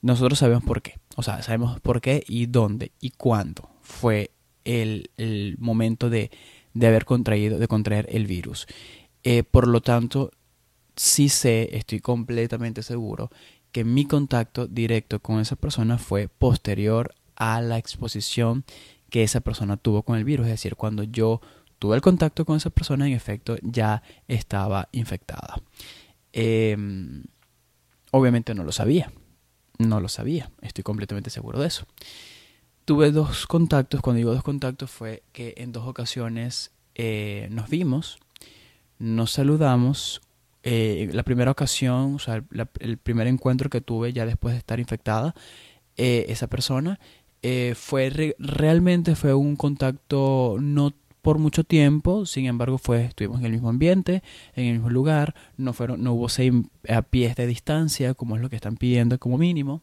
Nosotros 0.00 0.38
sabemos 0.38 0.62
por 0.62 0.82
qué, 0.82 0.98
o 1.16 1.22
sea, 1.22 1.42
sabemos 1.42 1.80
por 1.80 2.00
qué 2.00 2.22
y 2.28 2.46
dónde 2.46 2.92
y 3.00 3.10
cuándo 3.10 3.70
fue 3.82 4.30
el, 4.64 5.10
el 5.16 5.56
momento 5.58 6.10
de, 6.10 6.30
de, 6.74 6.86
haber 6.86 7.04
contraído, 7.04 7.58
de 7.58 7.66
contraer 7.66 8.06
el 8.10 8.26
virus. 8.26 8.66
Eh, 9.24 9.42
por 9.42 9.66
lo 9.66 9.80
tanto, 9.80 10.30
sí 10.94 11.28
sé, 11.28 11.76
estoy 11.76 12.00
completamente 12.00 12.82
seguro 12.82 13.30
que 13.72 13.84
mi 13.84 14.06
contacto 14.06 14.66
directo 14.66 15.20
con 15.20 15.40
esa 15.40 15.56
persona 15.56 15.98
fue 15.98 16.28
posterior 16.28 17.14
a 17.36 17.60
la 17.60 17.78
exposición 17.78 18.64
que 19.10 19.22
esa 19.22 19.40
persona 19.40 19.76
tuvo 19.76 20.02
con 20.02 20.18
el 20.18 20.24
virus. 20.24 20.46
Es 20.46 20.52
decir, 20.52 20.76
cuando 20.76 21.02
yo 21.02 21.40
tuve 21.78 21.96
el 21.96 22.02
contacto 22.02 22.44
con 22.44 22.56
esa 22.56 22.70
persona, 22.70 23.06
en 23.06 23.12
efecto, 23.12 23.56
ya 23.62 24.02
estaba 24.26 24.88
infectada. 24.92 25.60
Em, 26.32 27.24
obviamente 28.10 28.54
no 28.54 28.64
lo 28.64 28.72
sabía. 28.72 29.12
No 29.78 30.00
lo 30.00 30.08
sabía. 30.08 30.50
Estoy 30.60 30.84
completamente 30.84 31.30
seguro 31.30 31.60
de 31.60 31.68
eso. 31.68 31.86
Tuve 32.84 33.10
dos 33.12 33.46
contactos. 33.46 34.00
Cuando 34.00 34.18
digo 34.18 34.32
dos 34.32 34.42
contactos 34.42 34.90
fue 34.90 35.22
que 35.32 35.54
en 35.58 35.72
dos 35.72 35.86
ocasiones 35.86 36.72
eh, 36.94 37.48
nos 37.50 37.68
vimos, 37.68 38.18
nos 38.98 39.32
saludamos. 39.32 40.20
Eh, 40.64 41.08
la 41.12 41.22
primera 41.22 41.52
ocasión, 41.52 42.16
o 42.16 42.18
sea, 42.18 42.44
el 42.80 42.98
primer 42.98 43.28
encuentro 43.28 43.70
que 43.70 43.80
tuve 43.80 44.12
ya 44.12 44.26
después 44.26 44.54
de 44.54 44.58
estar 44.58 44.80
infectada, 44.80 45.34
eh, 46.00 46.26
esa 46.28 46.46
persona 46.46 47.00
eh, 47.42 47.74
fue 47.76 48.34
realmente 48.38 49.14
fue 49.14 49.34
un 49.34 49.56
contacto 49.56 50.56
no 50.60 50.92
por 51.22 51.38
mucho 51.38 51.64
tiempo, 51.64 52.26
sin 52.26 52.46
embargo 52.46 52.78
fue 52.78 53.04
estuvimos 53.04 53.40
en 53.40 53.46
el 53.46 53.52
mismo 53.52 53.68
ambiente, 53.68 54.22
en 54.54 54.66
el 54.66 54.72
mismo 54.74 54.90
lugar, 54.90 55.34
no 55.56 55.72
fueron 55.72 56.02
no 56.02 56.14
hubo 56.14 56.28
seis 56.28 56.52
a 56.88 57.02
pies 57.02 57.36
de 57.36 57.46
distancia 57.46 58.14
como 58.14 58.36
es 58.36 58.42
lo 58.42 58.48
que 58.48 58.56
están 58.56 58.76
pidiendo 58.76 59.18
como 59.18 59.38
mínimo. 59.38 59.82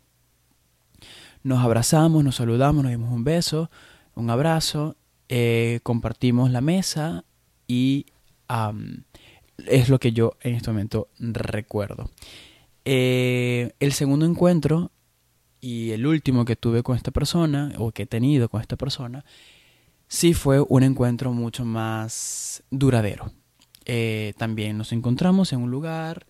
Nos 1.43 1.63
abrazamos, 1.63 2.23
nos 2.23 2.37
saludamos, 2.37 2.83
nos 2.83 2.91
dimos 2.91 3.11
un 3.11 3.23
beso, 3.23 3.69
un 4.15 4.29
abrazo, 4.29 4.95
eh, 5.29 5.79
compartimos 5.83 6.49
la 6.51 6.61
mesa 6.61 7.25
y 7.67 8.07
es 9.67 9.89
lo 9.89 9.99
que 9.99 10.11
yo 10.11 10.37
en 10.41 10.55
este 10.55 10.71
momento 10.71 11.09
recuerdo. 11.19 12.09
Eh, 12.85 13.73
el 13.79 13.93
segundo 13.93 14.25
encuentro 14.25 14.91
y 15.65 15.93
el 15.93 16.05
último 16.05 16.45
que 16.45 16.55
tuve 16.55 16.83
con 16.83 16.95
esta 16.95 17.09
persona, 17.09 17.71
o 17.79 17.91
que 17.91 18.03
he 18.03 18.05
tenido 18.05 18.49
con 18.49 18.61
esta 18.61 18.75
persona, 18.75 19.25
sí 20.07 20.35
fue 20.35 20.63
un 20.69 20.83
encuentro 20.83 21.33
mucho 21.33 21.65
más 21.65 22.61
duradero. 22.69 23.31
Eh, 23.85 24.33
también 24.37 24.77
nos 24.77 24.91
encontramos 24.91 25.53
en 25.53 25.61
un 25.63 25.71
lugar, 25.71 26.27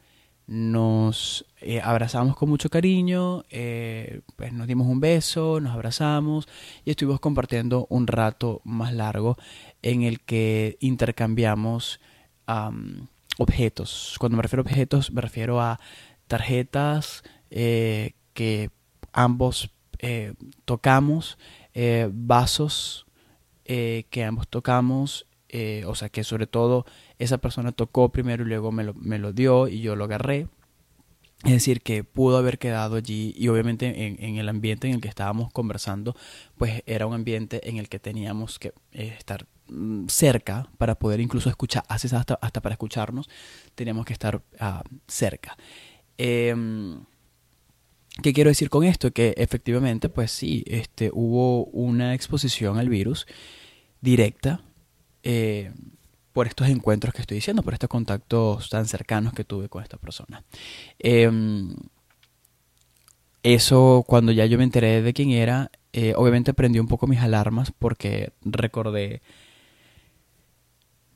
nos 0.48 1.46
eh, 1.60 1.82
abrazamos 1.82 2.38
con 2.38 2.48
mucho 2.48 2.70
cariño, 2.70 3.44
eh, 3.50 4.22
pues 4.38 4.54
nos 4.54 4.68
dimos 4.68 4.88
un 4.88 5.02
beso, 5.02 5.60
nos 5.60 5.74
abrazamos 5.74 6.48
y 6.86 6.92
estuvimos 6.92 7.20
compartiendo 7.20 7.88
un 7.90 8.08
rato 8.08 8.62
más 8.64 8.94
largo 8.94 9.38
en 9.82 10.04
el 10.04 10.22
que 10.22 10.78
intercambiamos 10.80 12.00
objetos. 13.38 14.16
Cuando 14.18 14.38
me 14.38 14.44
refiero 14.44 14.62
a 14.62 14.64
objetos, 14.64 15.12
me 15.12 15.20
refiero 15.20 15.60
a 15.60 15.82
tarjetas 16.30 17.22
que 17.50 18.70
ambos 19.16 19.72
eh, 20.00 20.34
tocamos, 20.66 21.38
eh, 21.74 22.10
vasos 22.12 23.08
eh, 23.64 24.06
que 24.12 24.24
ambos 24.24 24.48
tocamos, 24.48 25.26
o 25.88 25.96
sea 25.96 26.10
que 26.10 26.26
sobre 26.26 26.48
todo 26.48 26.86
esa 27.18 27.38
persona 27.38 27.72
tocó 27.72 28.10
primero 28.10 28.44
y 28.44 28.48
luego 28.48 28.74
me 28.74 28.84
lo, 28.84 28.94
me 28.94 29.20
lo, 29.20 29.32
dio 29.32 29.70
y 29.70 29.80
yo 29.80 29.96
lo 29.96 30.04
agarré. 30.04 30.50
Es 31.46 31.52
decir, 31.52 31.82
que 31.82 32.04
pudo 32.04 32.38
haber 32.38 32.60
quedado 32.60 32.98
allí 32.98 33.34
y 33.38 33.48
obviamente 33.48 34.06
en, 34.06 34.36
el 34.36 34.50
ambiente 34.50 34.88
en 34.88 34.96
el 34.96 35.02
que 35.02 35.08
estábamos 35.08 35.54
conversando, 35.54 36.14
pues 36.58 36.84
era 36.88 37.08
un 37.08 37.14
ambiente 37.14 37.70
en 37.70 37.78
el 37.78 37.88
que 37.88 38.00
teníamos 38.00 38.60
que 38.60 38.74
estar 38.92 39.46
mm, 39.70 40.08
cerca 40.08 40.70
para 40.78 40.96
poder 40.96 41.22
incluso 41.22 41.48
escuchar, 41.48 41.86
hasta, 41.88 42.18
hasta 42.42 42.62
para 42.62 42.74
escucharnos, 42.74 43.30
teníamos 43.76 44.06
que 44.06 44.14
estar 44.14 44.36
uh, 44.36 44.82
cerca. 45.08 45.56
Eh, 46.18 46.54
¿Qué 48.22 48.34
quiero 48.34 48.50
decir 48.50 48.70
con 48.70 48.84
esto? 48.84 49.12
Que 49.12 49.34
efectivamente, 49.38 50.10
pues 50.10 50.32
sí, 50.32 50.64
este, 50.68 51.12
hubo 51.14 51.66
una 51.66 52.14
exposición 52.14 52.78
al 52.78 52.90
virus 52.90 53.28
directa 54.02 54.62
eh, 55.24 55.74
por 56.32 56.48
estos 56.48 56.70
encuentros 56.70 57.14
que 57.14 57.22
estoy 57.22 57.36
diciendo, 57.36 57.62
por 57.64 57.74
estos 57.74 57.90
contactos 57.90 58.70
tan 58.70 58.86
cercanos 58.88 59.34
que 59.34 59.44
tuve 59.44 59.68
con 59.68 59.84
esta 59.84 59.98
persona. 59.98 60.44
Em, 61.00 61.76
eso, 63.44 64.04
cuando 64.08 64.32
ya 64.32 64.46
yo 64.46 64.58
me 64.58 64.64
enteré 64.64 65.02
de 65.02 65.14
quién 65.14 65.32
era, 65.32 65.72
eh, 65.94 66.14
obviamente 66.16 66.54
prendí 66.54 66.80
un 66.80 66.88
poco 66.88 67.08
mis 67.08 67.20
alarmas 67.20 67.72
porque 67.72 68.32
recordé 68.44 69.22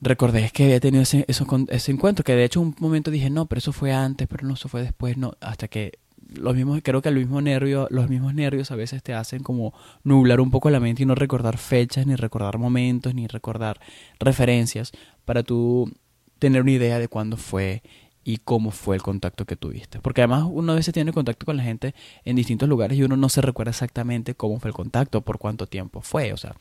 recordé 0.02 0.50
que 0.54 0.64
había 0.64 0.80
tenido 0.80 1.04
ese, 1.04 1.26
ese 1.28 1.92
encuentro, 1.92 2.24
que 2.24 2.34
de 2.36 2.46
hecho 2.46 2.62
un 2.62 2.76
momento 2.80 3.12
dije, 3.12 3.30
no, 3.30 3.48
pero 3.48 3.60
eso 3.60 3.74
fue 3.74 3.92
antes, 3.92 4.28
pero 4.28 4.48
no, 4.48 4.54
eso 4.54 4.70
fue 4.70 4.82
después, 4.82 5.18
no, 5.18 5.34
hasta 5.42 5.68
que 5.68 6.00
los 6.34 6.56
mismos, 6.56 6.80
creo 6.84 7.02
que 7.02 7.10
el 7.10 7.16
mismo 7.16 7.42
nervio, 7.42 7.88
los 7.90 8.10
mismos 8.10 8.34
nervios 8.34 8.72
a 8.72 8.76
veces 8.76 9.02
te 9.04 9.14
hacen 9.14 9.44
como 9.44 9.74
nublar 10.04 10.40
un 10.40 10.52
poco 10.52 10.70
la 10.70 10.80
mente 10.80 11.04
y 11.04 11.06
no 11.06 11.16
recordar 11.16 11.58
fechas, 11.58 12.06
ni 12.06 12.16
recordar 12.16 12.58
momentos, 12.58 13.14
ni 13.16 13.28
recordar 13.28 13.80
referencias 14.20 14.92
para 15.26 15.44
tú 15.44 15.92
tener 16.40 16.62
una 16.62 16.72
idea 16.72 17.00
de 17.00 17.08
cuándo 17.08 17.38
fue 17.38 17.82
y 18.24 18.38
cómo 18.38 18.72
fue 18.72 18.96
el 18.96 19.02
contacto 19.02 19.46
que 19.46 19.56
tuviste. 19.56 20.00
Porque 20.02 20.22
además 20.22 20.46
uno 20.50 20.74
a 20.74 20.76
veces 20.76 20.94
tiene 20.94 21.14
contacto 21.14 21.46
con 21.46 21.58
la 21.58 21.64
gente 21.64 21.96
en 22.26 22.36
distintos 22.36 22.70
lugares 22.70 22.98
y 22.98 23.04
uno 23.04 23.18
no 23.18 23.30
se 23.30 23.42
recuerda 23.42 23.72
exactamente 23.72 24.36
cómo 24.36 24.60
fue 24.60 24.70
el 24.70 24.76
contacto, 24.76 25.22
por 25.22 25.40
cuánto 25.40 25.68
tiempo 25.68 26.02
fue. 26.02 26.34
O 26.34 26.38
sea, 26.38 26.56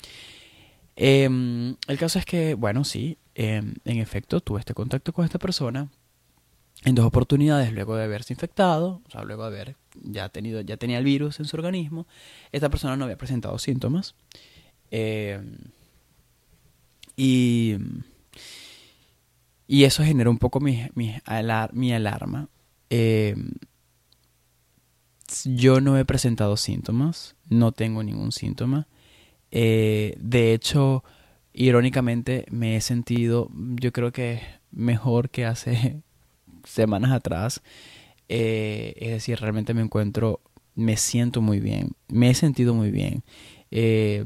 em, 0.96 1.76
el 1.86 1.98
caso 1.98 2.18
es 2.18 2.24
que, 2.24 2.54
bueno, 2.54 2.84
sí, 2.84 3.18
em, 3.34 3.74
en 3.84 3.98
efecto, 3.98 4.40
tuve 4.40 4.60
este 4.60 4.74
contacto 4.74 5.12
con 5.12 5.24
esta 5.24 5.38
persona 5.38 5.88
en 6.84 6.94
dos 6.94 7.06
oportunidades 7.06 7.72
luego 7.72 7.96
de 7.96 8.04
haberse 8.04 8.32
infectado, 8.32 9.02
o 9.06 9.10
sea, 9.10 9.22
luego 9.24 9.42
de 9.42 9.48
haber 9.48 9.76
ya 9.94 10.28
tenido, 10.28 10.60
ya 10.60 10.76
tenía 10.76 10.98
el 10.98 11.04
virus 11.04 11.40
en 11.40 11.46
su 11.46 11.56
organismo, 11.56 12.06
esta 12.52 12.68
persona 12.68 12.96
no 12.96 13.04
había 13.04 13.18
presentado 13.18 13.58
síntomas. 13.58 14.14
Eh, 14.90 15.40
y, 17.16 17.76
y 19.66 19.84
eso 19.84 20.04
generó 20.04 20.30
un 20.30 20.38
poco 20.38 20.60
mi, 20.60 20.86
mi, 20.94 21.14
mi 21.72 21.92
alarma. 21.92 22.48
Eh, 22.90 23.34
yo 25.44 25.80
no 25.80 25.98
he 25.98 26.04
presentado 26.04 26.56
síntomas, 26.56 27.34
no 27.50 27.72
tengo 27.72 28.02
ningún 28.02 28.32
síntoma. 28.32 28.86
Eh, 29.50 30.16
de 30.20 30.54
hecho, 30.54 31.04
irónicamente 31.52 32.46
me 32.50 32.76
he 32.76 32.80
sentido, 32.80 33.50
yo 33.52 33.92
creo 33.92 34.12
que 34.12 34.40
mejor 34.70 35.30
que 35.30 35.44
hace 35.44 36.02
semanas 36.68 37.12
atrás. 37.12 37.62
Eh, 38.28 38.94
es 38.98 39.10
decir, 39.10 39.40
realmente 39.40 39.74
me 39.74 39.82
encuentro, 39.82 40.40
me 40.74 40.96
siento 40.96 41.40
muy 41.40 41.60
bien, 41.60 41.92
me 42.08 42.30
he 42.30 42.34
sentido 42.34 42.74
muy 42.74 42.90
bien. 42.90 43.24
Eh, 43.70 44.24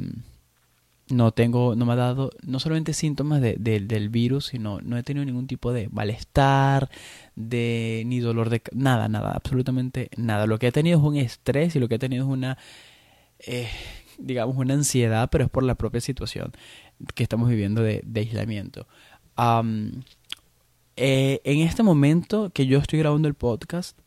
no 1.13 1.33
tengo, 1.33 1.75
no 1.77 1.85
me 1.85 1.93
ha 1.93 1.97
dado 1.97 2.31
no 2.43 2.59
solamente 2.59 2.95
síntomas 2.95 3.41
de, 3.41 3.57
del 3.59 4.09
virus, 4.09 4.47
sino 4.47 4.81
no 4.81 4.97
he 4.97 5.03
tenido 5.03 5.25
ningún 5.25 5.47
tipo 5.47 5.73
de 5.73 5.89
malestar, 5.91 6.91
de 7.37 8.03
ni 8.07 8.21
dolor 8.21 8.51
de 8.51 8.63
nada, 8.73 9.09
nada, 9.09 9.33
absolutamente 9.33 10.11
nada. 10.17 10.47
Lo 10.47 10.59
que 10.59 10.69
he 10.69 10.73
tenido 10.73 10.99
es 10.99 11.05
un 11.05 11.17
estrés 11.17 11.77
y 11.77 11.81
lo 11.81 11.89
que 11.89 11.97
he 11.97 11.99
tenido 11.99 12.25
es 12.25 12.31
una, 12.31 12.59
eh, 13.39 13.69
digamos, 14.19 14.57
una 14.57 14.75
ansiedad, 14.75 15.29
pero 15.31 15.45
es 15.45 15.51
por 15.51 15.65
la 15.65 15.75
propia 15.75 16.01
situación 16.01 16.53
que 17.15 17.23
estamos 17.23 17.49
viviendo 17.49 17.83
de, 17.83 18.03
aislamiento. 18.15 18.87
Eh, 20.97 21.41
en 21.45 21.61
este 21.61 21.83
momento 21.83 22.51
que 22.51 22.67
yo 22.67 22.79
estoy 22.79 22.99
grabando 22.99 23.29
el 23.29 23.35
podcast, 23.35 23.99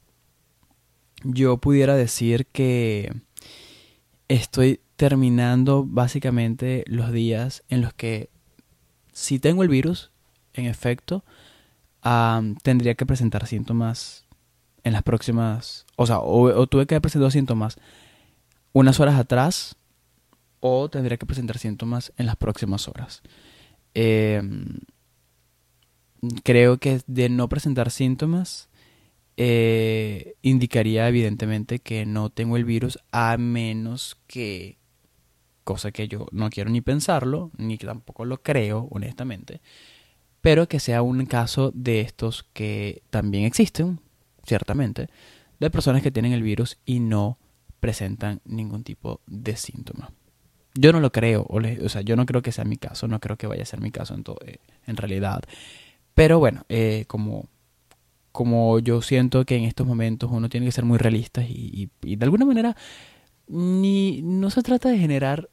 yo 1.23 1.57
pudiera 1.57 1.95
decir 1.95 2.45
que 2.47 3.11
estoy 4.27 4.81
terminando 4.95 5.83
básicamente 5.85 6.83
los 6.87 7.11
días 7.11 7.63
en 7.69 7.81
los 7.81 7.93
que 7.93 8.29
si 9.11 9.39
tengo 9.39 9.63
el 9.63 9.69
virus, 9.69 10.11
en 10.53 10.65
efecto, 10.65 11.23
tendría 12.61 12.95
que 12.95 13.05
presentar 13.05 13.47
síntomas 13.47 14.25
en 14.83 14.93
las 14.93 15.03
próximas, 15.03 15.85
o 15.95 16.05
sea, 16.05 16.19
o, 16.19 16.67
tuve 16.67 16.85
que 16.85 16.95
haber 16.95 17.01
presentado 17.01 17.31
síntomas 17.31 17.77
unas 18.71 18.99
horas 18.99 19.15
atrás 19.15 19.75
o 20.59 20.89
tendría 20.89 21.17
que 21.17 21.25
presentar 21.25 21.57
síntomas 21.57 22.13
en 22.17 22.27
las 22.27 22.35
próximas 22.35 22.87
horas. 22.87 23.23
Em, 23.93 24.79
creo 26.43 26.77
que 26.77 27.01
de 27.07 27.29
no 27.29 27.49
presentar 27.49 27.91
síntomas 27.91 28.69
eh, 29.37 30.35
indicaría 30.41 31.07
evidentemente 31.07 31.79
que 31.79 32.05
no 32.05 32.29
tengo 32.29 32.57
el 32.57 32.65
virus 32.65 32.99
a 33.11 33.37
menos 33.37 34.17
que 34.27 34.77
cosa 35.65 35.91
que 35.91 36.07
yo 36.07 36.27
no 36.31 36.49
quiero 36.49 36.69
ni 36.69 36.79
pensarlo, 36.79 37.51
ni 37.57 37.77
tampoco 37.77 38.23
lo 38.23 38.41
creo, 38.41 38.87
honestamente, 38.91 39.61
pero 40.39 40.69
que 40.69 40.79
sea 40.79 41.01
un 41.01 41.25
caso 41.25 41.71
de 41.73 42.01
estos 42.01 42.45
que 42.53 43.01
también 43.09 43.43
existen, 43.45 43.99
ciertamente, 44.45 45.09
de 45.59 45.69
personas 45.71 46.03
que 46.03 46.11
tienen 46.11 46.33
el 46.33 46.43
virus 46.43 46.77
y 46.85 46.99
no 46.99 47.39
presentan 47.79 48.41
ningún 48.45 48.83
tipo 48.83 49.21
de 49.25 49.57
síntoma. 49.57 50.11
Yo 50.75 50.91
no 50.91 50.99
lo 50.99 51.11
creo, 51.11 51.47
o, 51.49 51.89
sea, 51.89 52.01
yo 52.01 52.15
no 52.15 52.25
creo 52.25 52.41
que 52.41 52.51
sea 52.51 52.63
mi 52.63 52.77
caso, 52.77 53.07
no 53.07 53.19
creo 53.19 53.37
que 53.37 53.47
vaya 53.47 53.63
a 53.63 53.65
ser 53.65 53.81
mi 53.81 53.91
caso 53.91 54.13
en, 54.13 54.23
eh, 54.45 54.59
en 54.85 54.97
realidad. 54.97 55.41
Pero 56.15 56.39
bueno, 56.39 56.65
eh, 56.69 57.05
como, 57.07 57.47
como 58.31 58.79
yo 58.79 59.01
siento 59.01 59.45
que 59.45 59.57
en 59.57 59.65
estos 59.65 59.85
momentos 59.85 60.31
uno 60.31 60.49
tiene 60.49 60.65
que 60.65 60.71
ser 60.71 60.85
muy 60.85 60.97
realista 60.97 61.43
y, 61.43 61.89
y 62.01 62.15
de 62.15 62.25
alguna 62.25 62.45
manera 62.45 62.75
ni, 63.47 64.21
no 64.21 64.49
se 64.49 64.63
trata 64.63 64.89
de 64.89 64.97
generar 64.97 65.49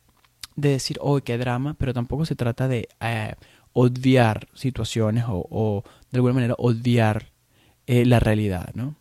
de 0.57 0.71
decir, 0.71 0.99
oh, 1.01 1.21
qué 1.21 1.39
drama, 1.39 1.75
pero 1.79 1.95
tampoco 1.95 2.27
se 2.27 2.37
trata 2.37 2.69
de 2.69 2.89
eh, 3.01 3.35
odiar 3.73 4.49
situaciones 4.55 5.25
o, 5.29 5.83
de 6.11 6.19
alguna 6.19 6.35
manera 6.35 6.55
odiar 6.59 7.33
eh, 7.87 8.05
la 8.05 8.21
realidad, 8.21 8.71
¿no? 8.75 8.97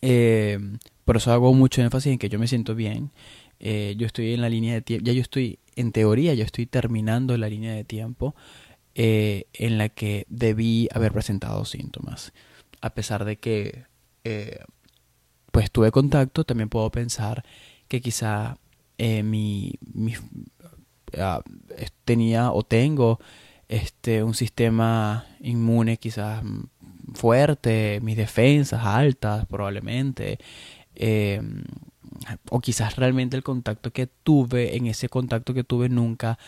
Eh, 0.00 0.58
por 1.04 1.16
eso 1.16 1.32
hago 1.32 1.52
mucho 1.52 1.82
énfasis 1.82 2.12
en 2.12 2.18
que 2.18 2.28
yo 2.28 2.38
me 2.38 2.46
siento 2.46 2.74
bien. 2.74 3.10
yo 3.60 4.06
estoy 4.06 4.34
en 4.34 4.40
la 4.40 4.48
línea 4.48 4.74
de 4.74 4.82
tiempo, 4.82 5.06
ya 5.06 5.12
yo 5.12 5.20
estoy, 5.20 5.58
en 5.76 5.92
teoría, 5.92 6.34
yo 6.34 6.44
estoy 6.44 6.66
terminando 6.66 7.36
la 7.36 7.48
línea 7.48 7.74
de 7.74 7.84
tiempo 7.84 8.34
en 8.94 9.78
la 9.78 9.88
que 9.88 10.26
debí 10.28 10.88
haber 10.92 11.12
presentado 11.12 11.64
síntomas. 11.64 12.32
A 12.80 12.90
pesar 12.90 13.24
de 13.24 13.36
que, 13.36 13.84
pues 15.50 15.70
tuve 15.70 15.90
contacto, 15.90 16.44
también 16.44 16.68
puedo 16.68 16.90
pensar 16.90 17.44
que 17.88 18.00
quizá 18.00 18.58
mi, 18.98 19.74
mi, 19.92 20.14
Ah, 21.18 21.42
tenía 22.04 22.52
o 22.52 22.62
tengo 22.62 23.20
este 23.68 24.22
un 24.22 24.34
sistema 24.34 25.26
inmune 25.40 25.96
quizás 25.96 26.42
fuerte, 27.14 28.00
mis 28.02 28.16
defensas 28.16 28.84
altas 28.84 29.46
probablemente, 29.46 30.38
eh, 30.94 31.40
o 32.50 32.60
quizás 32.60 32.96
realmente 32.96 33.36
el 33.36 33.42
contacto 33.42 33.92
que 33.92 34.06
tuve, 34.06 34.76
en 34.76 34.86
ese 34.86 35.08
contacto 35.08 35.54
que 35.54 35.64
tuve 35.64 35.88
nunca 35.88 36.38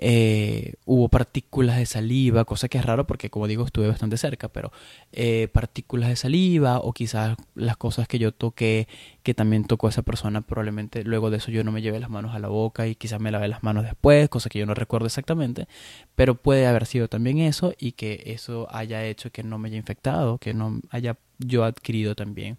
eh, 0.00 0.74
hubo 0.84 1.08
partículas 1.08 1.76
de 1.76 1.86
saliva, 1.86 2.44
cosa 2.44 2.68
que 2.68 2.78
es 2.78 2.84
raro 2.84 3.06
porque 3.06 3.30
como 3.30 3.46
digo 3.48 3.64
estuve 3.64 3.88
bastante 3.88 4.16
cerca, 4.16 4.48
pero 4.48 4.72
eh, 5.12 5.48
partículas 5.52 6.08
de 6.08 6.16
saliva 6.16 6.78
o 6.78 6.92
quizás 6.92 7.36
las 7.54 7.76
cosas 7.76 8.06
que 8.06 8.18
yo 8.18 8.32
toqué 8.32 8.86
que 9.22 9.34
también 9.34 9.64
tocó 9.64 9.88
esa 9.88 10.02
persona, 10.02 10.40
probablemente 10.40 11.02
luego 11.04 11.30
de 11.30 11.38
eso 11.38 11.50
yo 11.50 11.64
no 11.64 11.72
me 11.72 11.82
llevé 11.82 11.98
las 12.00 12.10
manos 12.10 12.34
a 12.34 12.38
la 12.38 12.48
boca 12.48 12.86
y 12.86 12.94
quizás 12.94 13.20
me 13.20 13.30
lavé 13.30 13.48
las 13.48 13.62
manos 13.62 13.84
después, 13.84 14.28
cosa 14.28 14.48
que 14.48 14.58
yo 14.60 14.66
no 14.66 14.74
recuerdo 14.74 15.06
exactamente, 15.06 15.66
pero 16.14 16.36
puede 16.36 16.66
haber 16.66 16.86
sido 16.86 17.08
también 17.08 17.38
eso 17.38 17.74
y 17.78 17.92
que 17.92 18.22
eso 18.26 18.68
haya 18.70 19.04
hecho 19.04 19.30
que 19.30 19.42
no 19.42 19.58
me 19.58 19.68
haya 19.68 19.78
infectado, 19.78 20.38
que 20.38 20.54
no 20.54 20.80
haya 20.90 21.16
yo 21.38 21.64
adquirido 21.64 22.14
también 22.14 22.58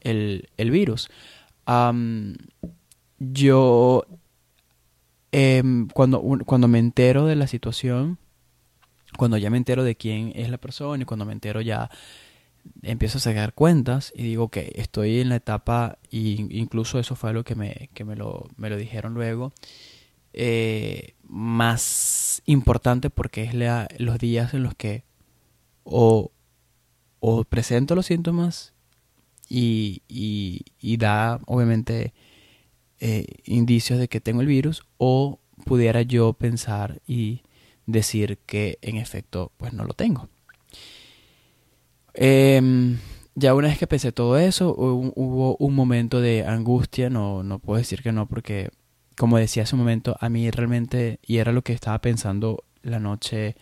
el, 0.00 0.48
el 0.56 0.70
virus. 0.70 1.10
yo 3.18 4.06
Em, 5.32 5.88
cuando, 5.88 6.22
cuando 6.44 6.68
me 6.68 6.78
entero 6.78 7.26
de 7.26 7.36
la 7.36 7.46
situación, 7.46 8.18
cuando 9.16 9.38
ya 9.38 9.50
me 9.50 9.56
entero 9.56 9.82
de 9.82 9.96
quién 9.96 10.32
es 10.34 10.50
la 10.50 10.58
persona 10.58 11.02
y 11.02 11.06
cuando 11.06 11.24
me 11.24 11.32
entero 11.32 11.60
ya 11.60 11.90
empiezo 12.82 13.18
a 13.18 13.22
sacar 13.22 13.54
cuentas 13.54 14.12
y 14.14 14.22
digo 14.22 14.48
que 14.50 14.72
estoy 14.76 15.20
en 15.20 15.30
la 15.30 15.36
etapa, 15.36 15.98
y 16.10 16.56
incluso 16.58 16.98
eso 16.98 17.16
fue 17.16 17.30
algo 17.30 17.44
que 17.44 17.54
me, 17.54 17.90
que 17.94 18.04
me, 18.04 18.14
lo, 18.14 18.46
me 18.56 18.70
lo 18.70 18.76
dijeron 18.76 19.14
luego, 19.14 19.52
eh, 20.34 21.14
más 21.24 22.42
importante 22.46 23.10
porque 23.10 23.44
es 23.44 23.54
los 23.98 24.18
días 24.18 24.54
en 24.54 24.62
los 24.62 24.74
que 24.74 25.04
o, 25.84 26.30
o 27.20 27.44
presento 27.44 27.94
los 27.94 28.06
síntomas 28.06 28.74
y, 29.48 30.02
y, 30.08 30.64
y 30.78 30.96
da 30.96 31.40
obviamente 31.46 32.14
eh, 33.04 33.26
indicios 33.46 33.98
de 33.98 34.06
que 34.06 34.20
tengo 34.20 34.42
el 34.42 34.46
virus 34.46 34.84
o 34.96 35.40
pudiera 35.64 36.02
yo 36.02 36.34
pensar 36.34 37.02
y 37.04 37.42
decir 37.84 38.38
que 38.46 38.78
en 38.80 38.96
efecto 38.96 39.50
pues 39.56 39.72
no 39.72 39.82
lo 39.82 39.92
tengo. 39.92 40.28
Em, 42.14 42.98
ya 43.34 43.54
una 43.54 43.66
vez 43.66 43.78
que 43.78 43.88
pensé 43.88 44.12
todo 44.12 44.38
eso, 44.38 44.72
hubo, 44.76 45.56
un 45.56 45.74
momento 45.74 46.20
de 46.20 46.46
angustia, 46.46 47.10
no, 47.10 47.42
no 47.42 47.58
puedo 47.58 47.78
decir 47.78 48.04
que 48.04 48.12
no, 48.12 48.28
porque 48.28 48.70
como 49.16 49.36
decía 49.36 49.64
hace 49.64 49.74
un 49.74 49.80
momento, 49.80 50.16
a 50.20 50.28
mí 50.28 50.48
realmente, 50.52 51.18
y 51.26 51.38
era 51.38 51.50
lo 51.50 51.62
que 51.62 51.72
estaba 51.72 52.00
pensando 52.00 52.62
la 52.82 53.00
noche, 53.00 53.56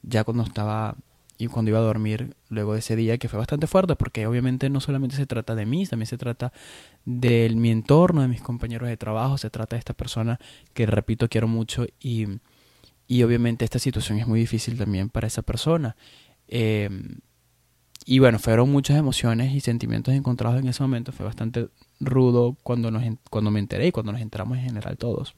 ya 0.00 0.24
cuando 0.24 0.42
estaba 0.42 0.96
y 1.40 1.46
cuando 1.46 1.70
iba 1.70 1.78
a 1.78 1.82
dormir 1.82 2.36
luego 2.50 2.74
de 2.74 2.80
ese 2.80 2.96
día 2.96 3.16
que 3.16 3.28
fue 3.28 3.38
bastante 3.38 3.66
fuerte 3.66 3.96
porque 3.96 4.26
obviamente 4.26 4.68
no 4.68 4.78
solamente 4.80 5.16
se 5.16 5.26
trata 5.26 5.54
de 5.54 5.64
mí, 5.64 5.86
también 5.86 6.06
se 6.06 6.18
trata 6.18 6.52
de 7.06 7.48
mi 7.56 7.70
entorno, 7.70 8.20
de 8.20 8.28
mis 8.28 8.42
compañeros 8.42 8.90
de 8.90 8.98
trabajo, 8.98 9.38
se 9.38 9.48
trata 9.48 9.74
de 9.74 9.78
esta 9.78 9.94
persona 9.94 10.38
que 10.74 10.84
repito 10.84 11.28
quiero 11.30 11.48
mucho 11.48 11.86
y, 11.98 12.26
y 13.06 13.22
obviamente 13.22 13.64
esta 13.64 13.78
situación 13.78 14.18
es 14.18 14.26
muy 14.26 14.38
difícil 14.38 14.76
también 14.76 15.08
para 15.08 15.28
esa 15.28 15.40
persona. 15.40 15.96
Em, 16.46 17.20
y 18.04 18.18
bueno, 18.18 18.38
fueron 18.38 18.70
muchas 18.70 18.98
emociones 18.98 19.54
y 19.54 19.60
sentimientos 19.60 20.12
encontrados 20.12 20.60
en 20.60 20.68
ese 20.68 20.82
momento, 20.82 21.10
fue 21.10 21.24
bastante 21.24 21.68
rudo 22.00 22.54
cuando, 22.62 22.90
nos, 22.90 23.02
cuando 23.30 23.50
me 23.50 23.60
enteré 23.60 23.86
y 23.86 23.92
cuando 23.92 24.12
nos 24.12 24.20
entramos 24.20 24.58
en 24.58 24.64
general 24.64 24.98
todos. 24.98 25.34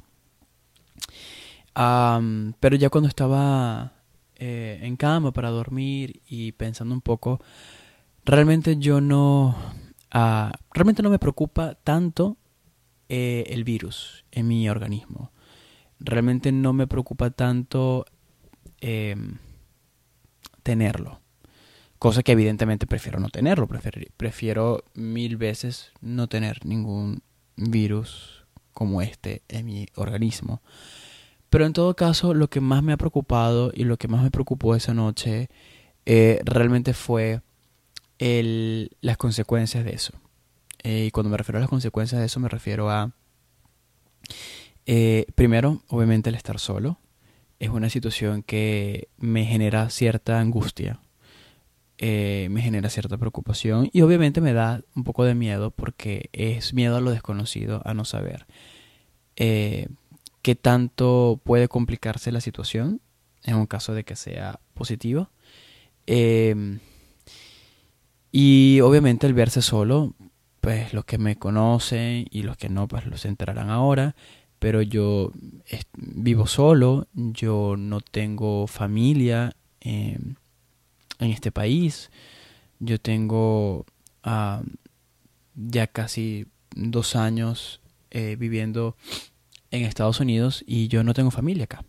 pero 1.75 2.77
ya 2.77 2.91
cuando 2.91 3.09
estaba 3.09 4.02
eh, 4.45 4.81
en 4.83 4.97
cama 4.97 5.31
para 5.31 5.51
dormir 5.51 6.21
y 6.27 6.51
pensando 6.51 6.93
un 6.93 7.01
poco, 7.01 7.39
realmente 8.25 8.77
yo 8.77 9.01
no, 9.01 9.55
ah, 10.11 10.51
realmente 10.73 11.01
no 11.01 11.11
me 11.11 11.21
preocupa 11.21 11.77
tanto 11.77 12.37
eh, 13.09 13.45
el 13.51 13.63
virus 13.63 14.25
en 14.33 14.49
mi 14.49 14.69
organismo. 14.69 15.31
Realmente 16.01 16.51
no 16.51 16.73
me 16.73 16.89
preocupa 16.89 17.31
tanto 17.31 18.05
em, 18.81 19.37
tenerlo. 20.65 21.21
Cosa 22.01 22.25
que 22.25 22.33
evidentemente 22.33 22.89
prefiero 22.89 23.21
no 23.21 23.29
tenerlo. 23.29 23.69
Prefiero, 23.69 24.01
prefiero 24.17 24.83
mil 24.95 25.37
veces 25.37 25.93
no 26.01 26.29
tener 26.29 26.67
ningún 26.67 27.23
virus 27.55 28.45
como 28.73 29.03
este 29.03 29.43
en 29.47 29.67
mi 29.67 29.87
organismo. 29.95 30.63
Pero 31.53 31.67
en 31.67 31.75
todo 31.75 31.95
caso, 31.95 32.33
lo 32.33 32.49
que 32.49 32.63
más 32.63 32.83
me 32.83 32.95
ha 32.95 32.97
preocupado 32.97 33.73
y 33.75 33.85
lo 33.85 33.99
que 33.99 34.09
más 34.09 34.23
me 34.23 34.31
preocupó 34.31 34.75
esa 34.75 34.95
noche 34.95 35.51
eh, 36.07 36.41
realmente 36.47 36.95
fue 36.95 37.43
el, 38.19 38.97
las 39.03 39.19
consecuencias 39.19 39.85
de 39.85 39.93
eso. 39.93 40.15
Eh, 40.83 41.05
y 41.09 41.11
cuando 41.11 41.29
me 41.29 41.37
refiero 41.37 41.59
a 41.59 41.61
las 41.61 41.69
consecuencias 41.69 42.19
de 42.21 42.25
eso, 42.25 42.41
me 42.41 42.49
refiero 42.49 42.89
a, 42.89 43.11
eh, 44.87 45.27
primero, 45.35 45.83
obviamente 45.89 46.31
el 46.31 46.37
estar 46.37 46.59
solo. 46.59 46.99
Es 47.59 47.69
una 47.69 47.91
situación 47.91 48.43
que 48.43 49.09
me 49.19 49.45
genera 49.45 49.91
cierta 49.91 50.41
angustia, 50.41 51.01
me 51.99 52.63
genera 52.63 52.89
cierta 52.89 53.19
preocupación 53.19 53.91
y 53.93 54.01
obviamente 54.01 54.41
me 54.41 54.55
da 54.55 54.81
un 54.97 55.05
poco 55.05 55.25
de 55.25 55.35
miedo 55.35 55.71
porque 55.71 56.31
es 56.33 56.73
miedo 56.73 56.97
a 56.97 57.03
lo 57.03 57.11
desconocido, 57.11 57.83
a 57.85 57.93
no 57.93 58.07
saber 58.07 58.47
qué 60.43 60.55
tanto 60.55 61.41
puede 61.45 61.69
complicarse 61.69 62.33
la 62.33 62.41
situación 62.41 63.01
en 63.45 63.57
un 63.57 63.67
caso 63.67 63.95
de 63.95 64.05
que 64.05 64.17
sea 64.17 64.61
positivo. 64.75 65.31
Em, 66.07 66.81
y 68.31 68.81
obviamente 68.81 69.27
el 69.27 69.35
verse 69.35 69.63
solo, 69.63 70.15
pues 70.61 70.93
los 70.95 71.05
que 71.05 71.19
me 71.19 71.37
conocen 71.37 72.27
y 72.31 72.43
los 72.43 72.57
que 72.57 72.69
no, 72.69 72.89
pues 72.89 73.07
los 73.07 73.25
enterarán 73.25 73.71
ahora. 73.71 74.15
Pero 74.59 74.81
yo 74.83 75.33
vivo 75.97 76.47
solo, 76.47 77.09
yo 77.15 77.77
no 77.77 78.01
tengo 78.01 78.67
familia 78.69 79.57
em, 79.81 80.37
en 81.19 81.31
este 81.31 81.51
país. 81.53 82.11
Yo 82.79 83.01
tengo 83.01 83.87
ya 85.55 85.87
casi 85.89 86.47
dos 86.75 87.17
años 87.17 87.81
eh, 88.11 88.37
viviendo 88.39 88.97
en 89.73 89.85
Estados 89.85 90.21
Unidos 90.21 90.63
y 90.67 90.87
yo 90.89 91.03
no 91.03 91.15
tengo 91.15 91.31
familia 91.31 91.65
acá. 91.65 91.85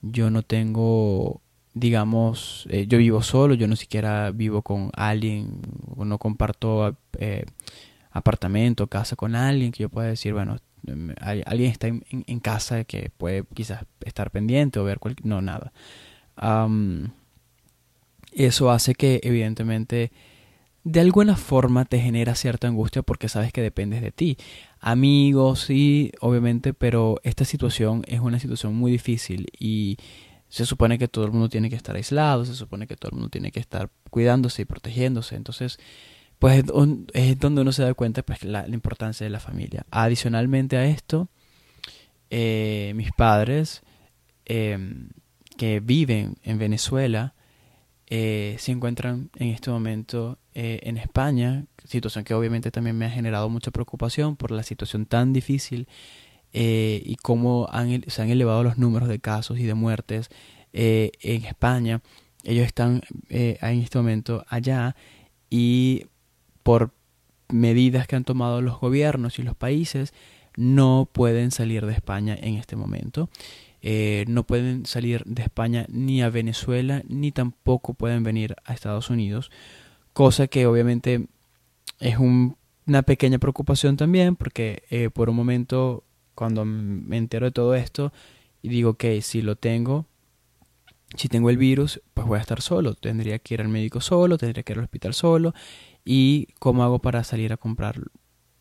Yo 0.00 0.30
no 0.30 0.42
tengo, 0.42 1.42
digamos, 1.74 2.66
eh, 2.70 2.86
yo 2.88 2.98
vivo 2.98 3.22
solo, 3.22 3.54
yo 3.54 3.68
no 3.68 3.76
siquiera 3.76 4.30
vivo 4.30 4.62
con 4.62 4.90
alguien, 4.94 5.60
no 5.96 6.18
comparto 6.18 6.96
eh, 7.18 7.44
apartamento, 8.10 8.86
casa 8.86 9.16
con 9.16 9.34
alguien 9.34 9.72
que 9.72 9.82
yo 9.82 9.88
pueda 9.88 10.08
decir, 10.08 10.32
bueno, 10.32 10.56
alguien 11.20 11.70
está 11.70 11.88
en, 11.88 12.40
casa 12.40 12.84
que 12.84 13.10
puede 13.16 13.44
quizás 13.52 13.84
estar 14.04 14.30
pendiente 14.30 14.78
o 14.78 14.84
ver 14.84 15.00
cualquier... 15.00 15.26
No, 15.26 15.42
nada. 15.42 15.72
eso 18.32 18.70
hace 18.70 18.94
que 18.94 19.20
evidentemente 19.24 20.12
de 20.86 21.00
alguna 21.00 21.34
forma 21.34 21.84
te 21.84 21.98
genera 21.98 22.36
cierta 22.36 22.68
angustia 22.68 23.02
porque 23.02 23.28
sabes 23.28 23.52
que 23.52 23.60
dependes 23.60 24.02
de 24.02 24.12
ti. 24.12 24.38
Amigos, 24.80 25.60
sí, 25.60 26.12
obviamente, 26.20 26.74
pero 26.74 27.20
esta 27.24 27.44
situación 27.44 28.04
es 28.06 28.20
una 28.20 28.38
situación 28.38 28.74
muy 28.74 28.92
difícil 28.92 29.46
y 29.58 29.96
se 30.48 30.66
supone 30.66 30.98
que 30.98 31.08
todo 31.08 31.24
el 31.24 31.32
mundo 31.32 31.48
tiene 31.48 31.70
que 31.70 31.76
estar 31.76 31.96
aislado, 31.96 32.44
se 32.44 32.54
supone 32.54 32.86
que 32.86 32.96
todo 32.96 33.10
el 33.10 33.16
mundo 33.16 33.30
tiene 33.30 33.50
que 33.50 33.60
estar 33.60 33.90
cuidándose 34.10 34.62
y 34.62 34.64
protegiéndose. 34.64 35.34
Entonces, 35.34 35.78
pues 36.38 36.64
es 37.14 37.38
donde 37.38 37.62
uno 37.62 37.72
se 37.72 37.82
da 37.82 37.94
cuenta 37.94 38.22
pues 38.22 38.44
la, 38.44 38.66
importancia 38.68 39.24
de 39.24 39.30
la 39.30 39.40
familia. 39.40 39.86
Adicionalmente 39.90 40.76
a 40.76 40.86
esto, 40.86 41.28
eh, 42.30 42.92
mis 42.94 43.10
padres 43.12 43.82
em, 44.44 45.08
que 45.56 45.80
viven 45.80 46.36
en 46.42 46.58
Venezuela 46.58 47.34
eh, 48.08 48.56
se 48.58 48.72
encuentran 48.72 49.30
en 49.36 49.48
este 49.48 49.70
momento 49.70 50.38
eh, 50.54 50.80
en 50.84 50.96
España, 50.96 51.66
situación 51.84 52.24
que 52.24 52.34
obviamente 52.34 52.70
también 52.70 52.96
me 52.96 53.06
ha 53.06 53.10
generado 53.10 53.48
mucha 53.48 53.70
preocupación 53.70 54.36
por 54.36 54.52
la 54.52 54.62
situación 54.62 55.06
tan 55.06 55.32
difícil 55.32 55.88
eh, 56.52 57.02
y 57.04 57.16
cómo 57.16 57.68
se 58.06 58.22
han 58.22 58.30
elevado 58.30 58.62
los 58.62 58.78
números 58.78 59.08
de 59.08 59.18
casos 59.18 59.58
y 59.58 59.64
de 59.64 59.74
muertes 59.74 60.28
eh, 60.72 61.10
en 61.20 61.44
España. 61.44 62.00
Ellos 62.44 62.66
están 62.66 63.02
en 63.28 63.80
este 63.80 63.98
momento 63.98 64.44
allá 64.48 64.94
y 65.50 66.06
por 66.62 66.92
medidas 67.48 68.06
que 68.06 68.14
han 68.14 68.24
tomado 68.24 68.62
los 68.62 68.78
gobiernos 68.78 69.38
y 69.40 69.42
los 69.42 69.56
países 69.56 70.14
no 70.56 71.08
pueden 71.12 71.50
salir 71.50 71.84
de 71.86 71.92
España 71.92 72.36
en 72.40 72.54
este 72.54 72.76
momento. 72.76 73.28
No 73.82 74.44
pueden 74.44 74.86
salir 74.86 75.22
de 75.24 75.42
España 75.42 75.86
ni 75.88 76.22
a 76.22 76.30
Venezuela 76.30 77.02
ni 77.08 77.30
tampoco 77.30 77.94
pueden 77.94 78.22
venir 78.24 78.56
a 78.64 78.72
Estados 78.74 79.10
Unidos 79.10 79.50
cosa 80.16 80.46
que 80.46 80.66
obviamente 80.66 81.26
es 82.00 82.16
una 82.16 83.02
pequeña 83.02 83.38
preocupación 83.38 83.98
también, 83.98 84.34
porque 84.34 84.82
eh, 84.88 85.10
por 85.10 85.28
un 85.28 85.36
momento 85.36 86.04
cuando 86.34 86.64
me 86.64 87.18
entero 87.18 87.44
de 87.44 87.52
todo 87.52 87.74
esto 87.74 88.14
y 88.62 88.70
digo, 88.70 88.94
que 88.94 89.20
si 89.20 89.42
lo 89.42 89.56
tengo, 89.56 90.06
si 91.16 91.28
tengo 91.28 91.50
el 91.50 91.58
virus, 91.58 92.00
pues 92.14 92.26
voy 92.26 92.38
a 92.38 92.40
estar 92.40 92.62
solo, 92.62 92.94
tendría 92.94 93.38
que 93.38 93.54
ir 93.54 93.60
al 93.60 93.68
médico 93.68 94.00
solo, 94.00 94.38
tendría 94.38 94.62
que 94.62 94.72
ir 94.72 94.78
al 94.78 94.84
hospital 94.84 95.12
solo, 95.12 95.52
y 96.02 96.48
cómo 96.60 96.82
hago 96.82 96.98
para 96.98 97.22
salir 97.22 97.52
a 97.52 97.58
comprar 97.58 98.00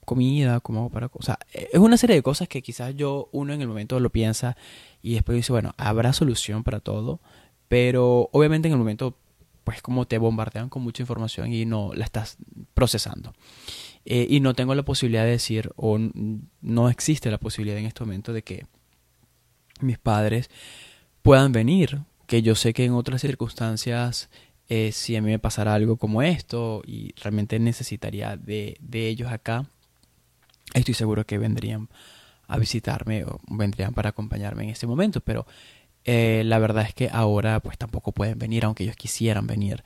comida, 0.06 0.60
cómo 0.62 0.80
hago 0.80 0.90
para... 0.90 1.10
O 1.14 1.22
sea, 1.22 1.40
es 1.52 1.80
una 1.80 1.98
serie 1.98 2.16
de 2.16 2.24
cosas 2.24 2.48
que 2.48 2.62
quizás 2.62 2.96
yo 2.96 3.30
uno 3.32 3.54
en 3.54 3.62
el 3.62 3.68
momento 3.68 4.00
lo 4.00 4.12
piensa 4.12 4.56
y 5.02 5.16
después 5.16 5.36
dice, 5.36 5.52
bueno, 5.52 5.74
habrá 5.78 6.14
solución 6.14 6.64
para 6.64 6.80
todo, 6.80 7.20
pero 7.68 8.30
obviamente 8.32 8.68
en 8.68 8.74
el 8.74 8.78
momento 8.78 9.18
pues 9.66 9.82
como 9.82 10.06
te 10.06 10.20
bombardean 10.20 10.70
con 10.70 10.84
mucha 10.84 11.02
información 11.04 11.52
y 11.52 11.66
no 11.66 11.92
la 11.94 12.06
estás 12.06 12.38
procesando. 12.74 13.34
Eh, 14.06 14.28
y 14.30 14.40
no 14.40 14.54
tengo 14.54 14.76
la 14.76 14.86
posibilidad 14.86 15.24
de 15.24 15.32
decir, 15.32 15.72
o 15.76 15.98
no 16.62 16.90
existe 16.90 17.32
la 17.32 17.40
posibilidad 17.40 17.80
en 17.80 17.88
este 17.88 18.04
momento 18.04 18.32
de 18.32 18.44
que 18.44 18.68
mis 19.82 19.98
padres 19.98 20.52
puedan 21.24 21.52
venir, 21.52 22.04
que 22.28 22.44
yo 22.44 22.54
sé 22.54 22.74
que 22.74 22.86
en 22.86 22.94
otras 22.94 23.22
circunstancias, 23.22 24.30
eh, 24.70 24.92
si 24.92 25.16
a 25.16 25.22
mí 25.24 25.32
me 25.32 25.40
pasara 25.40 25.74
algo 25.74 25.98
como 25.98 26.22
esto 26.22 26.84
y 26.86 27.14
realmente 27.16 27.58
necesitaría 27.58 28.38
de, 28.38 28.78
de 28.80 29.08
ellos 29.08 29.32
acá, 29.32 29.68
estoy 30.74 30.94
seguro 30.94 31.26
que 31.26 31.38
vendrían 31.38 31.90
a 32.48 32.58
visitarme 32.58 33.24
o 33.26 33.40
vendrían 33.50 33.94
para 33.94 34.10
acompañarme 34.10 34.64
en 34.64 34.70
este 34.70 34.88
momento, 34.88 35.22
pero 35.22 35.46
eh, 36.04 36.44
la 36.46 36.60
verdad 36.60 36.86
es 36.88 36.94
que 36.94 37.10
ahora 37.12 37.60
pues 37.60 37.78
tampoco 37.78 38.12
pueden 38.12 38.38
venir, 38.38 38.66
aunque 38.66 38.84
ellos 38.84 38.96
quisieran 38.96 39.48
venir. 39.48 39.84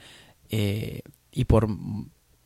Eh, 0.49 1.01
y 1.31 1.45
por 1.45 1.67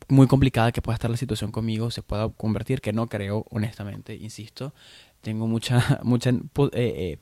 muy 0.09 0.27
complicada 0.27 0.71
que 0.71 0.81
pueda 0.81 0.95
estar 0.95 1.09
la 1.09 1.17
situación 1.17 1.51
conmigo, 1.51 1.89
se 1.89 2.03
pueda 2.03 2.29
convertir, 2.29 2.81
que 2.81 2.93
no 2.93 3.07
creo, 3.07 3.45
honestamente, 3.49 4.15
insisto. 4.15 4.73
Tengo 5.21 5.47
mucha, 5.47 5.99
mucha, 6.03 6.31
eh, 6.73 7.17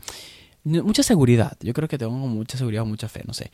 mucha 0.63 1.03
seguridad. 1.03 1.57
Yo 1.61 1.73
creo 1.73 1.87
que 1.87 1.97
tengo 1.97 2.11
mucha 2.11 2.57
seguridad 2.57 2.85
mucha 2.85 3.07
fe, 3.07 3.23
no 3.25 3.33
sé. 3.33 3.51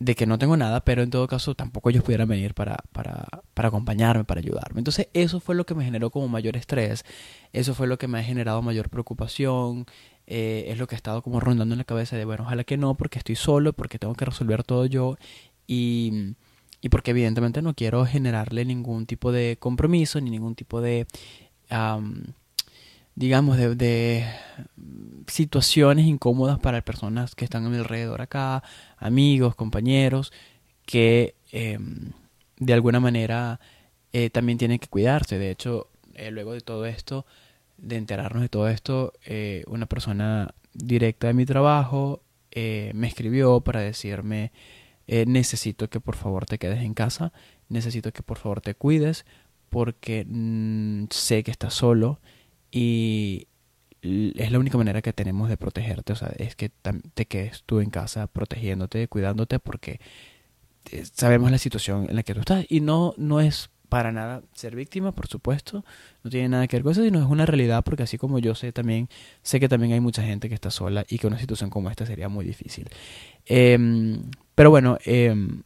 De 0.00 0.14
que 0.14 0.26
no 0.26 0.38
tengo 0.38 0.56
nada, 0.56 0.80
pero 0.82 1.02
en 1.02 1.10
todo 1.10 1.28
caso 1.28 1.54
tampoco 1.54 1.90
ellos 1.90 2.02
pudieran 2.02 2.26
venir 2.26 2.54
para, 2.54 2.78
para, 2.92 3.28
para 3.52 3.68
acompañarme, 3.68 4.24
para 4.24 4.40
ayudarme. 4.40 4.80
Entonces 4.80 5.08
eso 5.12 5.40
fue 5.40 5.54
lo 5.54 5.66
que 5.66 5.74
me 5.74 5.84
generó 5.84 6.10
como 6.10 6.26
mayor 6.26 6.56
estrés, 6.56 7.04
eso 7.52 7.74
fue 7.74 7.86
lo 7.86 7.98
que 7.98 8.08
me 8.08 8.18
ha 8.18 8.22
generado 8.22 8.62
mayor 8.62 8.88
preocupación, 8.88 9.84
eh, 10.26 10.64
es 10.68 10.78
lo 10.78 10.86
que 10.86 10.94
ha 10.94 10.96
estado 10.96 11.22
como 11.22 11.38
rondando 11.38 11.74
en 11.74 11.78
la 11.78 11.84
cabeza 11.84 12.16
de, 12.16 12.24
bueno, 12.24 12.44
ojalá 12.44 12.64
que 12.64 12.78
no, 12.78 12.96
porque 12.96 13.18
estoy 13.18 13.36
solo, 13.36 13.74
porque 13.74 13.98
tengo 13.98 14.14
que 14.14 14.24
resolver 14.24 14.64
todo 14.64 14.86
yo 14.86 15.18
y, 15.66 16.34
y 16.80 16.88
porque 16.88 17.10
evidentemente 17.10 17.60
no 17.60 17.74
quiero 17.74 18.06
generarle 18.06 18.64
ningún 18.64 19.04
tipo 19.04 19.32
de 19.32 19.58
compromiso 19.60 20.18
ni 20.22 20.30
ningún 20.30 20.54
tipo 20.54 20.80
de, 20.80 21.06
digamos, 23.14 23.56
de, 23.56 24.24
situaciones 25.26 26.06
incómodas 26.06 26.58
para 26.58 26.82
personas 26.82 27.34
que 27.34 27.44
están 27.44 27.66
a 27.66 27.68
mi 27.68 27.76
alrededor 27.76 28.20
acá, 28.20 28.62
amigos, 28.98 29.54
compañeros, 29.54 30.32
que 30.86 31.34
em, 31.52 32.12
de 32.58 32.72
alguna 32.72 33.00
manera 33.00 33.60
eh, 34.12 34.30
también 34.30 34.58
tienen 34.58 34.78
que 34.78 34.88
cuidarse. 34.88 35.38
De 35.38 35.50
hecho, 35.50 35.88
eh, 36.14 36.30
luego 36.30 36.52
de 36.52 36.60
todo 36.60 36.86
esto, 36.86 37.26
de 37.78 37.96
enterarnos 37.96 38.42
de 38.42 38.48
todo 38.48 38.68
esto, 38.68 39.12
eh, 39.24 39.64
una 39.66 39.86
persona 39.86 40.54
directa 40.74 41.28
de 41.28 41.34
mi 41.34 41.46
trabajo 41.46 42.22
me 42.52 43.06
escribió 43.06 43.60
para 43.60 43.80
decirme, 43.80 44.50
necesito 45.06 45.88
que 45.88 46.00
por 46.00 46.16
favor 46.16 46.46
te 46.46 46.58
quedes 46.58 46.80
en 46.80 46.94
casa, 46.94 47.32
necesito 47.68 48.12
que 48.12 48.22
por 48.22 48.38
favor 48.38 48.60
te 48.60 48.74
cuides, 48.74 49.24
porque 49.68 50.26
mm, 50.28 51.04
sé 51.10 51.44
que 51.44 51.52
estás 51.52 51.74
solo 51.74 52.18
y 52.70 53.48
es 54.02 54.50
la 54.50 54.58
única 54.58 54.78
manera 54.78 55.02
que 55.02 55.12
tenemos 55.12 55.48
de 55.48 55.56
protegerte, 55.56 56.12
o 56.12 56.16
sea, 56.16 56.32
es 56.38 56.56
que 56.56 56.70
te 57.14 57.26
quedes 57.26 57.64
tú 57.64 57.80
en 57.80 57.90
casa 57.90 58.26
protegiéndote, 58.26 59.08
cuidándote, 59.08 59.58
porque 59.58 60.00
sabemos 61.12 61.50
la 61.50 61.58
situación 61.58 62.06
en 62.08 62.16
la 62.16 62.22
que 62.22 62.34
tú 62.34 62.40
estás 62.40 62.64
y 62.68 62.80
no, 62.80 63.14
no 63.18 63.40
es 63.40 63.70
para 63.90 64.12
nada 64.12 64.42
ser 64.54 64.76
víctima, 64.76 65.12
por 65.12 65.26
supuesto, 65.26 65.84
no 66.22 66.30
tiene 66.30 66.48
nada 66.48 66.66
que 66.68 66.76
ver 66.76 66.84
con 66.84 66.92
eso, 66.92 67.02
sino 67.02 67.18
es 67.18 67.26
una 67.26 67.44
realidad 67.44 67.84
porque 67.84 68.04
así 68.04 68.16
como 68.16 68.38
yo 68.38 68.54
sé 68.54 68.72
también, 68.72 69.08
sé 69.42 69.60
que 69.60 69.68
también 69.68 69.92
hay 69.92 70.00
mucha 70.00 70.22
gente 70.22 70.48
que 70.48 70.54
está 70.54 70.70
sola 70.70 71.04
y 71.08 71.18
que 71.18 71.26
una 71.26 71.38
situación 71.38 71.70
como 71.70 71.90
esta 71.90 72.06
sería 72.06 72.28
muy 72.28 72.44
difícil. 72.44 72.88
Em, 73.44 74.30
pero 74.54 74.70
bueno, 74.70 74.96
em, 75.04 75.62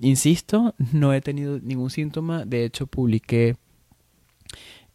insisto, 0.00 0.74
no 0.92 1.14
he 1.14 1.20
tenido 1.20 1.60
ningún 1.60 1.90
síntoma, 1.90 2.44
de 2.44 2.64
hecho 2.64 2.86
publiqué 2.86 3.56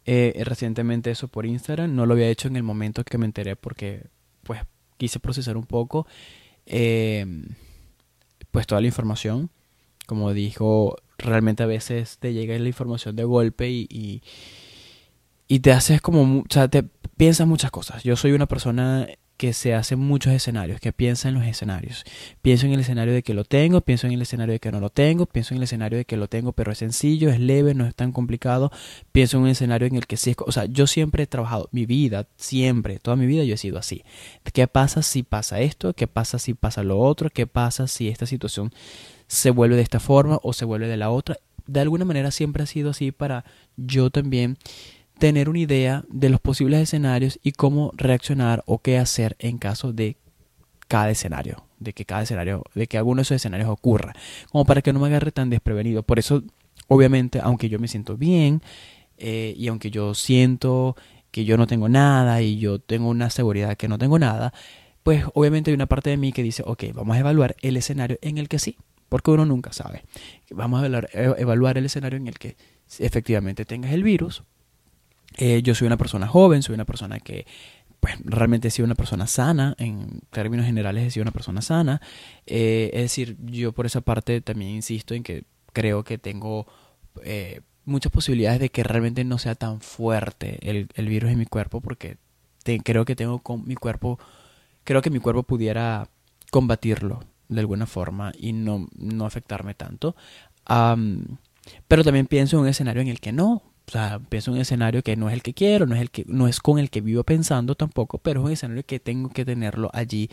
eh, 0.06 0.40
recientemente 0.44 1.10
eso 1.10 1.26
por 1.26 1.46
Instagram, 1.46 1.94
no 1.94 2.06
lo 2.06 2.14
había 2.14 2.28
hecho 2.28 2.46
en 2.46 2.56
el 2.56 2.62
momento 2.62 3.04
que 3.04 3.18
me 3.18 3.26
enteré 3.26 3.56
porque 3.56 4.04
pues 4.44 4.60
quise 4.96 5.18
procesar 5.18 5.56
un 5.56 5.66
poco 5.66 6.06
em, 6.64 7.48
pues 8.52 8.68
toda 8.68 8.80
la 8.80 8.86
información, 8.86 9.50
como 10.06 10.32
dijo 10.32 10.96
realmente 11.18 11.64
a 11.64 11.66
veces 11.66 12.18
te 12.18 12.32
llega 12.32 12.56
la 12.58 12.68
información 12.68 13.16
de 13.16 13.24
golpe 13.24 13.68
y, 13.68 14.22
y, 15.48 15.58
te 15.60 15.72
haces 15.72 16.00
como, 16.00 16.40
o 16.40 16.44
sea, 16.50 16.68
te 16.68 16.84
piensas 17.16 17.46
muchas 17.46 17.70
cosas. 17.70 18.04
Yo 18.04 18.16
soy 18.16 18.32
una 18.32 18.46
persona 18.46 19.08
que 19.36 19.52
se 19.52 19.74
hacen 19.74 19.98
muchos 19.98 20.32
escenarios, 20.32 20.80
que 20.80 20.92
piensa 20.92 21.28
en 21.28 21.34
los 21.34 21.44
escenarios. 21.44 22.04
Pienso 22.42 22.66
en 22.66 22.72
el 22.72 22.80
escenario 22.80 23.12
de 23.12 23.22
que 23.22 23.34
lo 23.34 23.44
tengo, 23.44 23.80
pienso 23.80 24.06
en 24.06 24.14
el 24.14 24.22
escenario 24.22 24.52
de 24.52 24.60
que 24.60 24.72
no 24.72 24.80
lo 24.80 24.90
tengo, 24.90 25.26
pienso 25.26 25.54
en 25.54 25.58
el 25.58 25.64
escenario 25.64 25.98
de 25.98 26.04
que 26.04 26.16
lo 26.16 26.28
tengo 26.28 26.52
pero 26.52 26.72
es 26.72 26.78
sencillo, 26.78 27.28
es 27.30 27.38
leve, 27.40 27.74
no 27.74 27.86
es 27.86 27.94
tan 27.94 28.12
complicado. 28.12 28.70
Pienso 29.12 29.36
en 29.36 29.44
un 29.44 29.48
escenario 29.48 29.86
en 29.86 29.96
el 29.96 30.06
que 30.06 30.16
sí 30.16 30.30
es... 30.30 30.36
O 30.38 30.52
sea, 30.52 30.64
yo 30.66 30.86
siempre 30.86 31.24
he 31.24 31.26
trabajado, 31.26 31.68
mi 31.72 31.86
vida, 31.86 32.26
siempre, 32.36 32.98
toda 32.98 33.16
mi 33.16 33.26
vida 33.26 33.44
yo 33.44 33.54
he 33.54 33.58
sido 33.58 33.78
así. 33.78 34.04
¿Qué 34.52 34.66
pasa 34.66 35.02
si 35.02 35.22
pasa 35.22 35.60
esto? 35.60 35.92
¿Qué 35.92 36.06
pasa 36.06 36.38
si 36.38 36.54
pasa 36.54 36.82
lo 36.82 36.98
otro? 36.98 37.30
¿Qué 37.30 37.46
pasa 37.46 37.86
si 37.86 38.08
esta 38.08 38.26
situación 38.26 38.72
se 39.26 39.50
vuelve 39.50 39.76
de 39.76 39.82
esta 39.82 40.00
forma 40.00 40.38
o 40.42 40.52
se 40.52 40.64
vuelve 40.64 40.88
de 40.88 40.96
la 40.96 41.10
otra? 41.10 41.36
De 41.66 41.80
alguna 41.80 42.04
manera 42.04 42.30
siempre 42.30 42.62
ha 42.62 42.66
sido 42.66 42.90
así 42.90 43.10
para 43.10 43.44
yo 43.76 44.10
también 44.10 44.56
tener 45.18 45.48
una 45.48 45.60
idea 45.60 46.04
de 46.08 46.28
los 46.28 46.40
posibles 46.40 46.80
escenarios 46.80 47.38
y 47.42 47.52
cómo 47.52 47.92
reaccionar 47.96 48.62
o 48.66 48.78
qué 48.78 48.98
hacer 48.98 49.36
en 49.38 49.58
caso 49.58 49.92
de 49.92 50.16
cada 50.88 51.10
escenario, 51.10 51.64
de 51.78 51.92
que 51.92 52.04
cada 52.04 52.22
escenario, 52.22 52.62
de 52.74 52.86
que 52.86 52.98
alguno 52.98 53.20
de 53.20 53.22
esos 53.22 53.36
escenarios 53.36 53.68
ocurra, 53.68 54.12
como 54.50 54.64
para 54.64 54.82
que 54.82 54.92
no 54.92 55.00
me 55.00 55.08
agarre 55.08 55.32
tan 55.32 55.50
desprevenido. 55.50 56.02
Por 56.02 56.18
eso, 56.18 56.42
obviamente, 56.88 57.40
aunque 57.42 57.68
yo 57.68 57.78
me 57.78 57.88
siento 57.88 58.16
bien 58.16 58.62
eh, 59.18 59.54
y 59.56 59.68
aunque 59.68 59.90
yo 59.90 60.14
siento 60.14 60.96
que 61.30 61.44
yo 61.44 61.56
no 61.56 61.66
tengo 61.66 61.88
nada 61.88 62.40
y 62.42 62.58
yo 62.58 62.78
tengo 62.78 63.08
una 63.08 63.30
seguridad 63.30 63.76
que 63.76 63.88
no 63.88 63.98
tengo 63.98 64.18
nada, 64.18 64.52
pues 65.02 65.24
obviamente 65.34 65.70
hay 65.70 65.74
una 65.74 65.86
parte 65.86 66.10
de 66.10 66.16
mí 66.16 66.32
que 66.32 66.42
dice, 66.42 66.62
ok, 66.66 66.84
vamos 66.94 67.16
a 67.16 67.20
evaluar 67.20 67.56
el 67.62 67.76
escenario 67.76 68.18
en 68.22 68.38
el 68.38 68.48
que 68.48 68.58
sí, 68.58 68.76
porque 69.08 69.30
uno 69.30 69.46
nunca 69.46 69.72
sabe. 69.72 70.04
Vamos 70.50 70.82
a 70.82 70.86
evaluar, 70.86 71.08
evaluar 71.12 71.78
el 71.78 71.86
escenario 71.86 72.16
en 72.16 72.26
el 72.26 72.38
que 72.38 72.56
efectivamente 72.98 73.64
tengas 73.64 73.92
el 73.92 74.02
virus, 74.02 74.42
eh, 75.36 75.62
yo 75.62 75.74
soy 75.74 75.86
una 75.86 75.96
persona 75.96 76.26
joven, 76.26 76.62
soy 76.62 76.74
una 76.74 76.84
persona 76.84 77.20
que 77.20 77.46
pues 78.00 78.14
realmente 78.24 78.68
he 78.68 78.70
sido 78.70 78.84
una 78.84 78.94
persona 78.94 79.26
sana, 79.26 79.74
en 79.78 80.20
términos 80.30 80.66
generales 80.66 81.04
he 81.04 81.10
sido 81.10 81.22
una 81.22 81.32
persona 81.32 81.62
sana. 81.62 82.00
Eh, 82.46 82.90
es 82.92 83.02
decir, 83.02 83.36
yo 83.44 83.72
por 83.72 83.86
esa 83.86 84.00
parte 84.00 84.40
también 84.40 84.70
insisto 84.70 85.14
en 85.14 85.22
que 85.22 85.44
creo 85.72 86.04
que 86.04 86.18
tengo 86.18 86.66
eh, 87.24 87.60
muchas 87.84 88.12
posibilidades 88.12 88.60
de 88.60 88.70
que 88.70 88.82
realmente 88.82 89.24
no 89.24 89.38
sea 89.38 89.54
tan 89.54 89.80
fuerte 89.80 90.58
el, 90.68 90.88
el 90.94 91.08
virus 91.08 91.30
en 91.30 91.38
mi 91.38 91.46
cuerpo, 91.46 91.80
porque 91.80 92.18
creo 92.84 93.04
que 93.04 93.16
tengo 93.16 93.38
con 93.40 93.66
mi 93.66 93.76
cuerpo, 93.76 94.18
creo 94.84 95.02
que 95.02 95.10
mi 95.10 95.20
cuerpo 95.20 95.42
pudiera 95.42 96.08
combatirlo 96.50 97.20
de 97.48 97.60
alguna 97.60 97.86
forma 97.86 98.32
y 98.38 98.52
no, 98.52 98.88
no 98.96 99.26
afectarme 99.26 99.74
tanto. 99.74 100.16
pero 101.88 102.04
también 102.04 102.26
pienso 102.26 102.56
en 102.56 102.62
un 102.62 102.68
escenario 102.68 103.02
en 103.02 103.08
el 103.08 103.20
que 103.20 103.32
no, 103.32 103.62
o 103.88 103.90
sea, 103.90 104.18
pienso 104.18 104.50
en 104.50 104.56
un 104.56 104.60
escenario 104.60 105.02
que 105.02 105.16
no 105.16 105.28
es 105.28 105.34
el 105.34 105.42
que 105.42 105.54
quiero, 105.54 105.86
no 105.86 105.94
es, 105.94 106.00
el 106.00 106.10
que, 106.10 106.24
no 106.26 106.48
es 106.48 106.60
con 106.60 106.78
el 106.78 106.90
que 106.90 107.00
vivo 107.00 107.22
pensando 107.22 107.76
tampoco, 107.76 108.18
pero 108.18 108.40
es 108.40 108.46
un 108.46 108.52
escenario 108.52 108.84
que 108.84 108.98
tengo 108.98 109.30
que 109.30 109.44
tenerlo 109.44 109.90
allí 109.92 110.28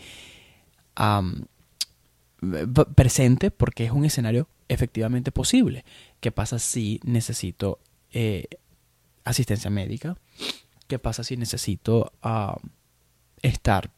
presente 2.94 3.50
porque 3.50 3.84
es 3.84 3.92
un 3.92 4.04
escenario 4.04 4.48
efectivamente 4.68 5.30
posible. 5.30 5.84
¿Qué 6.20 6.32
pasa 6.32 6.58
si 6.58 7.00
necesito 7.04 7.78
eh, 8.12 8.46
asistencia 9.24 9.70
médica? 9.70 10.16
¿Qué 10.88 10.98
pasa 10.98 11.22
si 11.22 11.36
necesito 11.36 12.12
estar 13.42 13.90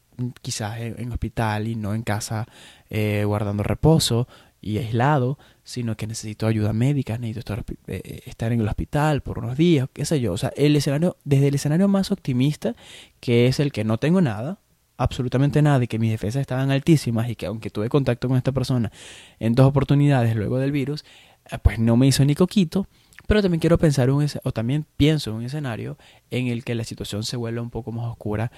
quizás 0.43 0.81
en, 0.81 1.13
hospital 1.13 1.69
y 1.69 1.77
no 1.77 1.95
en 1.95 2.03
casa 2.03 2.47
eh, 2.91 3.25
guardando 3.25 3.63
reposo? 3.63 4.29
Y 4.67 4.79
aislado, 4.79 5.39
sino 5.63 5.97
que 5.97 6.09
necesito 6.09 6.47
ayuda 6.49 6.73
médica, 6.73 7.19
necesito 7.19 7.39
estar, 7.39 7.65
eh, 7.87 8.01
eh, 8.05 8.23
estar 8.27 8.53
en 8.53 8.61
el 8.61 8.67
hospital 8.67 9.21
por 9.21 9.39
unos 9.39 9.57
días, 9.57 9.89
qué 9.93 10.05
sé 10.05 10.21
yo. 10.21 10.33
O 10.33 10.37
sea, 10.37 10.53
el 10.57 10.75
escenario, 10.75 11.17
desde 11.25 11.49
el 11.49 11.55
escenario 11.55 11.87
más 11.87 12.11
optimista, 12.11 12.75
que 13.21 13.47
es 13.47 13.61
el 13.61 13.71
que 13.71 13.85
no 13.85 13.99
tengo 13.99 14.21
nada, 14.21 14.59
absolutamente 14.97 15.63
nada, 15.63 15.85
y 15.85 15.87
que 15.87 16.01
mis 16.01 16.11
defensas 16.11 16.41
estaban 16.41 16.73
altísimas, 16.73 17.31
y 17.31 17.37
que 17.37 17.47
aunque 17.47 17.71
tuve 17.71 17.89
contacto 17.89 18.27
con 18.27 18.37
esta 18.37 18.51
persona 18.51 18.91
en 19.39 19.55
dos 19.55 19.67
oportunidades 19.67 20.35
luego 20.35 20.59
del 20.59 20.73
virus, 20.73 21.05
eh, 21.51 21.59
pues 21.63 21.79
no 21.79 21.97
me 21.97 22.09
hizo 22.09 22.25
ni 22.25 22.35
coquito. 22.35 22.89
Pero 23.29 23.43
también 23.43 23.61
quiero 23.61 23.79
pensar, 23.79 24.11
un, 24.11 24.27
o 24.43 24.53
también 24.53 24.85
pienso 24.97 25.31
en 25.31 25.37
un 25.37 25.45
escenario 25.45 25.97
en 26.31 26.49
el 26.49 26.65
que 26.65 26.75
la 26.75 26.83
situación 26.83 27.23
se 27.23 27.37
vuelva 27.37 27.63
un 27.63 27.71
poco 27.71 27.93
más 27.93 28.07
oscura, 28.07 28.51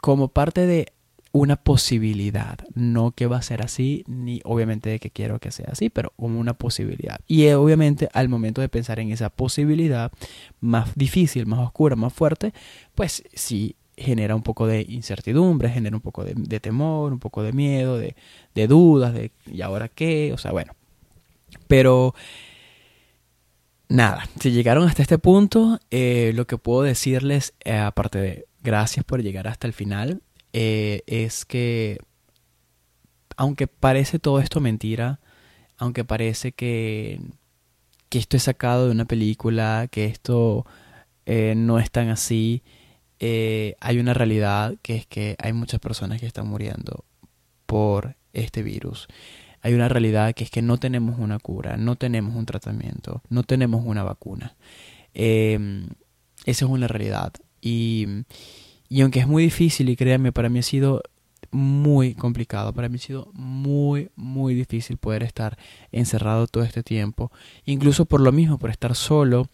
como 0.00 0.28
parte 0.28 0.66
de 0.66 0.92
una 1.32 1.56
posibilidad, 1.56 2.58
no 2.74 3.12
que 3.12 3.26
va 3.26 3.38
a 3.38 3.42
ser 3.42 3.62
así, 3.62 4.04
ni 4.06 4.40
obviamente 4.44 4.90
de 4.90 4.98
que 4.98 5.10
quiero 5.10 5.38
que 5.38 5.50
sea 5.50 5.70
así, 5.72 5.88
pero 5.88 6.12
como 6.16 6.38
una 6.38 6.52
posibilidad. 6.52 7.20
Y 7.26 7.44
eh, 7.44 7.54
obviamente 7.54 8.10
al 8.12 8.28
momento 8.28 8.60
de 8.60 8.68
pensar 8.68 9.00
en 9.00 9.10
esa 9.10 9.30
posibilidad 9.30 10.12
más 10.60 10.94
difícil, 10.94 11.46
más 11.46 11.60
oscura, 11.60 11.96
más 11.96 12.12
fuerte, 12.12 12.52
pues 12.94 13.24
sí 13.32 13.76
genera 13.96 14.34
un 14.34 14.42
poco 14.42 14.66
de 14.66 14.84
incertidumbre, 14.88 15.70
genera 15.70 15.96
un 15.96 16.02
poco 16.02 16.24
de, 16.24 16.60
temor, 16.60 17.12
un 17.12 17.18
poco 17.18 17.42
de 17.42 17.52
miedo, 17.52 17.98
de, 17.98 18.14
dudas, 18.66 19.14
de 19.14 19.32
¿y 19.46 19.62
ahora 19.62 19.88
qué? 19.88 20.32
O 20.34 20.38
sea, 20.38 20.52
bueno. 20.52 20.74
Pero 21.66 22.14
nada, 23.88 24.28
si 24.38 24.50
llegaron 24.50 24.86
hasta 24.86 25.02
este 25.02 25.18
punto, 25.18 25.78
eh, 25.90 26.32
lo 26.34 26.46
que 26.46 26.58
puedo 26.58 26.82
decirles, 26.82 27.54
eh, 27.64 27.76
aparte 27.76 28.18
de 28.18 28.46
gracias 28.62 29.04
por 29.04 29.22
llegar 29.22 29.48
hasta 29.48 29.66
el 29.66 29.72
final, 29.72 30.22
eh, 30.52 31.02
es 31.06 31.44
que, 31.44 31.98
aunque 33.36 33.66
parece 33.66 34.18
todo 34.18 34.40
esto 34.40 34.60
mentira, 34.60 35.20
aunque 35.78 36.04
parece 36.04 36.52
que, 36.52 37.20
que 38.08 38.18
esto 38.18 38.36
es 38.36 38.44
sacado 38.44 38.86
de 38.86 38.92
una 38.92 39.06
película, 39.06 39.88
que 39.90 40.04
esto 40.04 40.66
eh, 41.26 41.54
no 41.56 41.78
es 41.78 41.90
tan 41.90 42.08
así, 42.10 42.62
eh, 43.18 43.76
hay 43.80 43.98
una 43.98 44.14
realidad 44.14 44.74
que 44.82 44.96
es 44.96 45.06
que 45.06 45.36
hay 45.38 45.52
muchas 45.52 45.80
personas 45.80 46.20
que 46.20 46.26
están 46.26 46.46
muriendo 46.48 47.04
por 47.66 48.16
este 48.32 48.62
virus. 48.62 49.08
Hay 49.62 49.74
una 49.74 49.88
realidad 49.88 50.34
que 50.34 50.44
es 50.44 50.50
que 50.50 50.60
no 50.60 50.78
tenemos 50.78 51.18
una 51.18 51.38
cura, 51.38 51.76
no 51.76 51.96
tenemos 51.96 52.34
un 52.34 52.46
tratamiento, 52.46 53.22
no 53.28 53.44
tenemos 53.44 53.84
una 53.86 54.02
vacuna. 54.02 54.56
esa 55.14 55.84
es 56.44 56.62
una 56.62 56.88
realidad. 56.88 57.32
Y, 57.60 58.06
y 58.92 59.00
aunque 59.00 59.20
es 59.20 59.26
muy 59.26 59.44
difícil, 59.44 59.88
y 59.88 59.96
créanme, 59.96 60.32
para 60.32 60.50
mí 60.50 60.58
ha 60.58 60.62
sido 60.62 61.02
muy 61.50 62.14
complicado, 62.14 62.74
para 62.74 62.90
mí 62.90 62.96
ha 62.96 62.98
sido 62.98 63.30
muy, 63.32 64.10
muy 64.16 64.54
difícil 64.54 64.98
poder 64.98 65.22
estar 65.22 65.56
encerrado 65.92 66.46
todo 66.46 66.62
este 66.62 66.82
tiempo. 66.82 67.32
Incluso 67.64 68.04
por 68.04 68.20
lo 68.20 68.32
mismo, 68.32 68.58
por 68.58 68.68
estar 68.68 68.94
solo, 68.94 69.48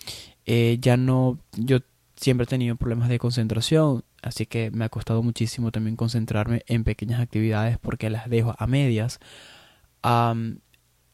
eh, 0.45 0.79
ya 0.81 0.97
no, 0.97 1.39
yo 1.53 1.79
siempre 2.17 2.45
he 2.45 2.47
tenido 2.49 2.75
problemas 2.75 3.09
de 3.09 3.21
concentración, 3.21 4.03
así 4.23 4.45
que 4.45 4.73
me 4.73 4.85
ha 4.85 4.89
costado 4.89 5.23
muchísimo 5.23 5.71
también 5.71 5.95
concentrarme 5.95 6.65
en 6.67 6.83
pequeñas 6.83 7.21
actividades 7.21 7.79
porque 7.79 8.11
las 8.11 8.29
dejo 8.29 8.57
a 8.59 8.67
medias. 8.67 9.21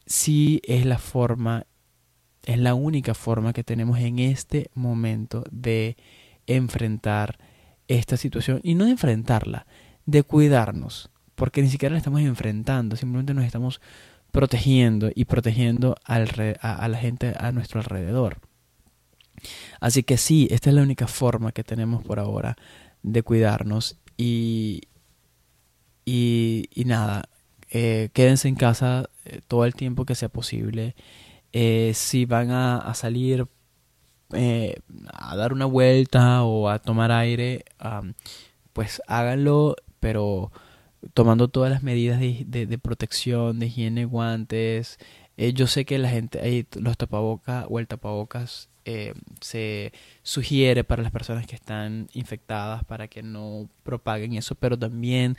sí 0.07 0.61
es 0.63 0.87
la 0.87 0.97
forma, 0.97 1.67
es 2.43 2.57
la 2.57 2.73
única 2.73 3.13
forma 3.13 3.53
que 3.53 3.63
tenemos 3.63 3.99
en 3.99 4.17
este 4.17 4.71
momento 4.73 5.43
de 5.51 5.95
enfrentar 6.47 7.37
esta 7.87 8.17
situación 8.17 8.59
y 8.63 8.75
no 8.75 8.85
de 8.85 8.91
enfrentarla, 8.91 9.65
de 10.05 10.23
cuidarnos, 10.23 11.09
porque 11.35 11.61
ni 11.61 11.69
siquiera 11.69 11.93
la 11.93 11.99
estamos 11.99 12.21
enfrentando, 12.21 12.95
simplemente 12.95 13.33
nos 13.33 13.45
estamos 13.45 13.81
protegiendo 14.31 15.11
y 15.15 15.25
protegiendo 15.25 15.95
al 16.03 16.57
a, 16.59 16.87
la 16.89 16.97
gente 16.97 17.33
a 17.39 17.51
nuestro 17.51 17.79
alrededor. 17.79 18.39
Así 19.79 20.03
que 20.03 20.17
sí, 20.17 20.47
esta 20.51 20.69
es 20.69 20.75
la 20.75 20.81
única 20.81 21.07
forma 21.07 21.51
que 21.51 21.63
tenemos 21.63 22.03
por 22.03 22.19
ahora 22.19 22.57
de 23.03 23.23
cuidarnos 23.23 23.97
y, 24.17 24.81
y, 26.05 26.67
nada, 26.85 27.29
eh, 27.69 28.09
quédense 28.13 28.47
en 28.47 28.55
casa 28.55 29.09
eh, 29.25 29.41
todo 29.47 29.65
el 29.65 29.75
tiempo 29.75 30.05
que 30.05 30.15
sea 30.15 30.29
posible. 30.29 30.95
Eh, 31.53 31.91
si 31.95 32.25
van 32.25 32.51
a, 32.51 32.77
a 32.77 32.93
salir, 32.93 33.47
a 35.13 35.35
dar 35.37 35.53
una 35.53 35.65
vuelta 35.65 36.43
o 36.43 36.67
a 36.67 36.79
tomar 36.79 37.11
aire, 37.11 37.63
pues 38.73 39.01
háganlo, 39.07 39.75
pero 39.99 40.51
tomando 41.13 41.47
todas 41.47 41.71
las 41.71 41.83
medidas 41.83 42.19
de, 42.19 42.79
protección, 42.81 43.59
de 43.59 43.67
higiene, 43.67 44.05
guantes. 44.05 44.97
Eh, 45.37 45.53
yo 45.53 45.67
sé 45.67 45.85
que 45.85 45.97
la 45.97 46.09
gente, 46.09 46.67
los 46.79 46.97
tapabocas 46.97 47.65
o 47.69 47.79
el 47.79 47.87
tapabocas 47.87 48.69
eh, 48.85 49.13
se 49.41 49.91
sugiere 50.23 50.83
para 50.83 51.03
las 51.03 51.11
personas 51.11 51.47
que 51.47 51.55
están 51.55 52.07
infectadas 52.13 52.83
para 52.83 53.07
que 53.07 53.23
no 53.23 53.69
propaguen 53.83 54.33
eso, 54.33 54.55
pero 54.55 54.77
también 54.77 55.37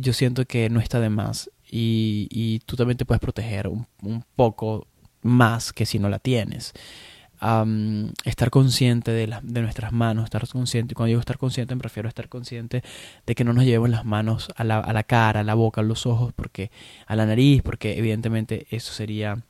yo 0.00 0.12
siento 0.12 0.44
que 0.44 0.68
no 0.68 0.80
está 0.80 1.00
de 1.00 1.08
más 1.08 1.50
y, 1.70 2.60
tú 2.66 2.76
también 2.76 2.98
te 2.98 3.04
puedes 3.04 3.20
proteger 3.20 3.68
un 3.68 4.24
poco 4.36 4.86
más 5.22 5.72
que 5.72 5.86
si 5.86 5.98
no 5.98 6.08
la 6.08 6.18
tienes 6.18 6.74
estar 8.24 8.50
consciente 8.50 9.10
de, 9.10 9.34
de 9.42 9.62
nuestras 9.62 9.92
manos, 9.92 10.24
estar 10.24 10.46
consciente, 10.48 10.94
cuando 10.94 11.08
digo 11.08 11.20
estar 11.20 11.38
consciente 11.38 11.74
me 11.74 11.82
refiero 11.82 12.08
estar 12.08 12.28
consciente 12.28 12.82
de 13.26 13.34
que 13.34 13.44
no 13.44 13.52
nos 13.52 13.64
llevemos 13.64 13.90
las 13.90 14.04
manos 14.04 14.48
a 14.56 14.64
la, 14.64 14.78
a 14.78 14.92
la 14.92 15.02
cara, 15.02 15.40
a 15.40 15.44
la 15.44 15.54
boca, 15.54 15.80
a 15.80 15.84
los 15.84 16.06
ojos, 16.06 16.32
porque 16.34 16.70
a 17.06 17.16
la 17.16 17.26
nariz, 17.26 17.62
porque 17.62 17.98
evidentemente 17.98 18.66
eso 18.70 18.92
sería 18.92 19.42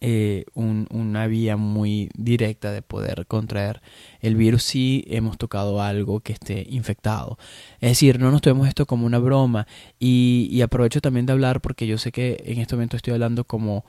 eh, 0.00 0.44
una 0.54 1.26
vía 1.26 1.56
muy 1.56 2.08
directa 2.14 2.70
de 2.70 2.82
poder 2.82 3.26
contraer 3.26 3.82
el 4.20 4.36
virus 4.36 4.62
si 4.62 5.04
hemos 5.08 5.38
tocado 5.38 5.82
algo 5.82 6.20
que 6.20 6.32
esté 6.32 6.66
infectado. 6.70 7.36
Es 7.80 7.90
decir, 7.90 8.20
no 8.20 8.30
nos 8.30 8.40
tomemos 8.40 8.68
esto 8.68 8.86
como 8.86 9.06
una 9.06 9.18
broma 9.18 9.66
y, 9.98 10.60
aprovecho 10.62 11.00
también 11.00 11.26
de 11.26 11.32
hablar 11.32 11.60
porque 11.60 11.86
yo 11.88 11.98
sé 11.98 12.12
que 12.12 12.42
en 12.46 12.58
este 12.60 12.76
momento 12.76 12.96
estoy 12.96 13.14
hablando 13.14 13.44
como 13.44 13.84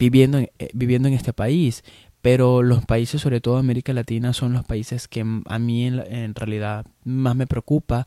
viviendo, 0.00 0.38
en, 0.38 0.50
eh, 0.58 0.70
viviendo 0.72 1.08
en 1.08 1.14
este 1.14 1.32
país, 1.34 1.84
pero 2.22 2.62
los 2.62 2.84
países, 2.86 3.20
sobre 3.20 3.40
todo 3.40 3.58
América 3.58 3.92
Latina, 3.92 4.32
son 4.32 4.54
los 4.54 4.64
países 4.64 5.06
que 5.08 5.20
a 5.20 5.58
mí 5.58 5.86
en 5.86 6.34
realidad 6.34 6.86
más 7.04 7.36
me 7.36 7.46
preocupa 7.46 8.06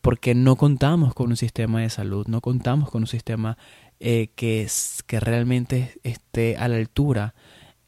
porque 0.00 0.34
no 0.34 0.56
contamos 0.56 1.14
con 1.14 1.30
un 1.30 1.36
sistema 1.36 1.80
de 1.80 1.90
salud, 1.90 2.26
no 2.26 2.40
contamos 2.40 2.90
con 2.90 3.02
un 3.02 3.06
sistema 3.06 3.58
eh, 3.98 4.30
que, 4.34 4.66
que 5.06 5.20
realmente 5.20 5.98
esté 6.02 6.56
a 6.56 6.68
la 6.68 6.76
altura 6.76 7.34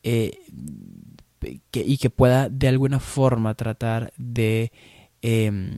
eh, 0.02 0.38
y 1.72 1.96
que 1.96 2.10
pueda 2.10 2.48
de 2.48 2.68
alguna 2.68 3.00
forma 3.00 3.54
tratar 3.54 4.12
de 4.16 4.72
em, 5.22 5.76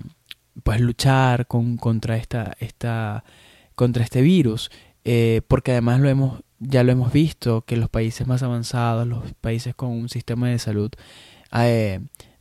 pues 0.62 0.80
luchar 0.80 1.46
con, 1.46 1.76
contra 1.76 2.16
esta, 2.16 2.56
esta 2.58 3.24
contra 3.74 4.04
este 4.04 4.22
virus 4.22 4.70
porque 5.48 5.72
además 5.72 6.00
lo 6.00 6.08
hemos 6.08 6.42
ya 6.66 6.82
lo 6.82 6.92
hemos 6.92 7.12
visto 7.12 7.62
que 7.62 7.76
los 7.76 7.88
países 7.88 8.26
más 8.26 8.42
avanzados 8.42 9.06
los 9.06 9.32
países 9.40 9.74
con 9.74 9.90
un 9.90 10.08
sistema 10.08 10.48
de 10.48 10.58
salud 10.58 10.90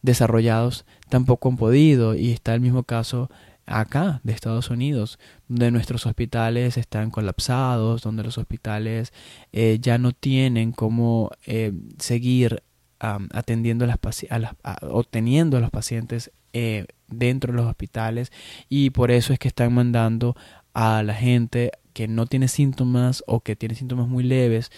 desarrollados 0.01 0.85
tampoco 1.09 1.49
han 1.49 1.57
podido. 1.57 2.13
Y 2.13 2.31
está 2.31 2.53
el 2.53 2.61
mismo 2.61 2.83
caso 2.83 3.31
acá 3.65 4.19
de 4.23 4.33
Estados 4.33 4.69
Unidos, 4.69 5.17
donde 5.47 5.71
nuestros 5.71 6.05
hospitales 6.05 6.77
están 6.77 7.09
colapsados, 7.09 8.03
donde 8.03 8.23
los 8.23 8.37
hospitales 8.37 9.13
eh, 9.51 9.79
ya 9.81 9.97
no 9.97 10.11
tienen 10.11 10.71
cómo 10.71 11.31
eh, 11.47 11.71
seguir 11.97 12.61
atendiendo 12.99 13.83
a 13.83 13.87
las, 13.89 13.99
a 14.29 14.39
las 14.39 14.53
obteniendo 14.81 15.57
a 15.57 15.59
los 15.59 15.71
pacientes 15.71 16.31
eh, 16.53 16.85
dentro 17.07 17.51
de 17.51 17.57
los 17.57 17.67
hospitales. 17.67 18.31
Y 18.69 18.91
por 18.91 19.11
eso 19.11 19.33
es 19.33 19.39
que 19.39 19.49
están 19.49 19.73
mandando 19.73 20.37
a 20.73 21.03
la 21.03 21.13
gente 21.13 21.71
que 21.93 22.07
no 22.07 22.25
tiene 22.25 22.47
síntomas 22.47 23.23
o 23.27 23.41
que 23.41 23.55
tiene 23.55 23.75
síntomas 23.75 24.07
muy 24.07 24.23
leves 24.23 24.71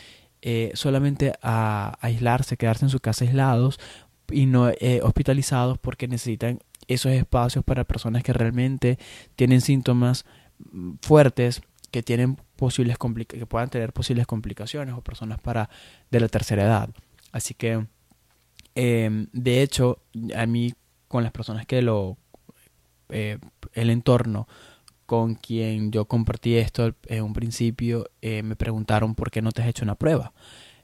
solamente 0.75 1.34
a 1.41 1.97
aislarse, 2.01 2.56
quedarse 2.56 2.86
en 2.86 2.89
su 2.91 2.99
casa 2.99 3.25
aislados 3.25 3.80
y 4.30 4.45
no 4.45 4.69
hospitalizados 5.01 5.80
porque 5.80 6.08
necesitan 6.08 6.60
esos 6.88 7.12
espacios 7.12 7.63
para 7.63 7.84
personas 7.84 8.23
que 8.23 8.34
realmente 8.34 8.97
tienen 9.36 9.62
síntomas 9.62 10.25
mm, 10.60 10.93
fuertes 11.01 11.62
que 11.91 12.04
tienen 12.04 12.38
posibles 12.56 12.97
que 13.28 13.45
puedan 13.45 13.69
tener 13.69 13.93
posibles 13.93 14.28
complicaciones 14.28 14.95
o 14.95 15.01
personas 15.01 15.39
para 15.39 15.69
de 16.12 16.19
la 16.19 16.28
tercera 16.28 16.63
edad. 16.63 16.89
Así 17.32 17.54
que 17.54 17.86
em, 18.75 19.28
de 19.32 19.62
hecho 19.62 19.99
a 20.36 20.45
mí 20.45 20.73
con 21.08 21.23
las 21.23 21.32
personas 21.32 21.65
que 21.65 21.82
lo 21.82 22.17
eh, 23.10 23.38
el 23.73 23.89
entorno 23.89 24.47
con 25.06 25.36
quien 25.36 25.91
yo 25.91 26.06
compartí 26.06 26.56
esto 26.56 26.96
en 27.08 27.24
un 27.24 27.34
principio 27.34 28.10
eh, 28.22 28.44
me 28.44 28.56
preguntaron 28.56 29.15
por 29.15 29.32
qué 29.32 29.41
no 29.41 29.52
te 29.52 29.62
has 29.62 29.68
hecho 29.68 29.84
una 29.84 29.96
prueba 29.96 30.34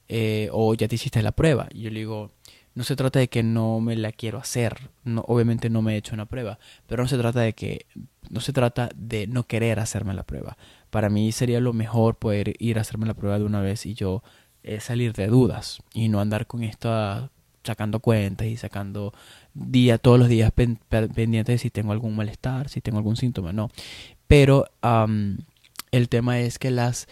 eh, 0.07 0.49
o 0.51 0.73
ya 0.73 0.87
te 0.87 0.95
hiciste 0.95 1.21
la 1.21 1.31
prueba 1.31 1.67
y 1.71 1.81
yo 1.81 1.89
le 1.89 1.99
digo 1.99 2.31
no 2.73 2.83
se 2.83 2.95
trata 2.95 3.19
de 3.19 3.27
que 3.27 3.43
no 3.43 3.81
me 3.81 3.95
la 3.95 4.11
quiero 4.11 4.37
hacer, 4.37 4.91
no, 5.03 5.21
obviamente 5.27 5.69
no 5.69 5.81
me 5.81 5.93
he 5.93 5.97
hecho 5.97 6.13
una 6.13 6.25
prueba, 6.25 6.57
pero 6.87 7.03
no 7.03 7.09
se 7.09 7.17
trata 7.17 7.41
de 7.41 7.53
que, 7.53 7.85
no 8.29 8.39
se 8.39 8.53
trata 8.53 8.89
de 8.95 9.27
no 9.27 9.43
querer 9.43 9.79
hacerme 9.79 10.13
la 10.13 10.23
prueba. 10.23 10.57
Para 10.89 11.09
mí 11.09 11.31
sería 11.31 11.59
lo 11.59 11.73
mejor 11.73 12.17
poder 12.17 12.53
ir 12.59 12.77
a 12.77 12.81
hacerme 12.81 13.07
la 13.07 13.13
prueba 13.13 13.39
de 13.39 13.45
una 13.45 13.61
vez 13.61 13.85
y 13.85 13.93
yo 13.93 14.23
eh, 14.63 14.79
salir 14.79 15.13
de 15.13 15.27
dudas 15.27 15.79
y 15.93 16.07
no 16.07 16.21
andar 16.21 16.47
con 16.47 16.63
esto 16.63 17.29
sacando 17.63 17.99
cuentas 17.99 18.47
y 18.47 18.57
sacando 18.57 19.13
día 19.53 19.97
todos 19.97 20.19
los 20.19 20.29
días 20.29 20.51
pendientes 20.51 21.45
de 21.45 21.57
si 21.57 21.69
tengo 21.69 21.91
algún 21.91 22.15
malestar, 22.15 22.69
si 22.69 22.81
tengo 22.81 22.97
algún 22.97 23.17
síntoma, 23.17 23.53
no. 23.53 23.69
Pero 24.27 24.65
el 25.91 26.09
tema 26.09 26.39
es 26.39 26.57
que 26.59 26.71
las, 26.71 27.07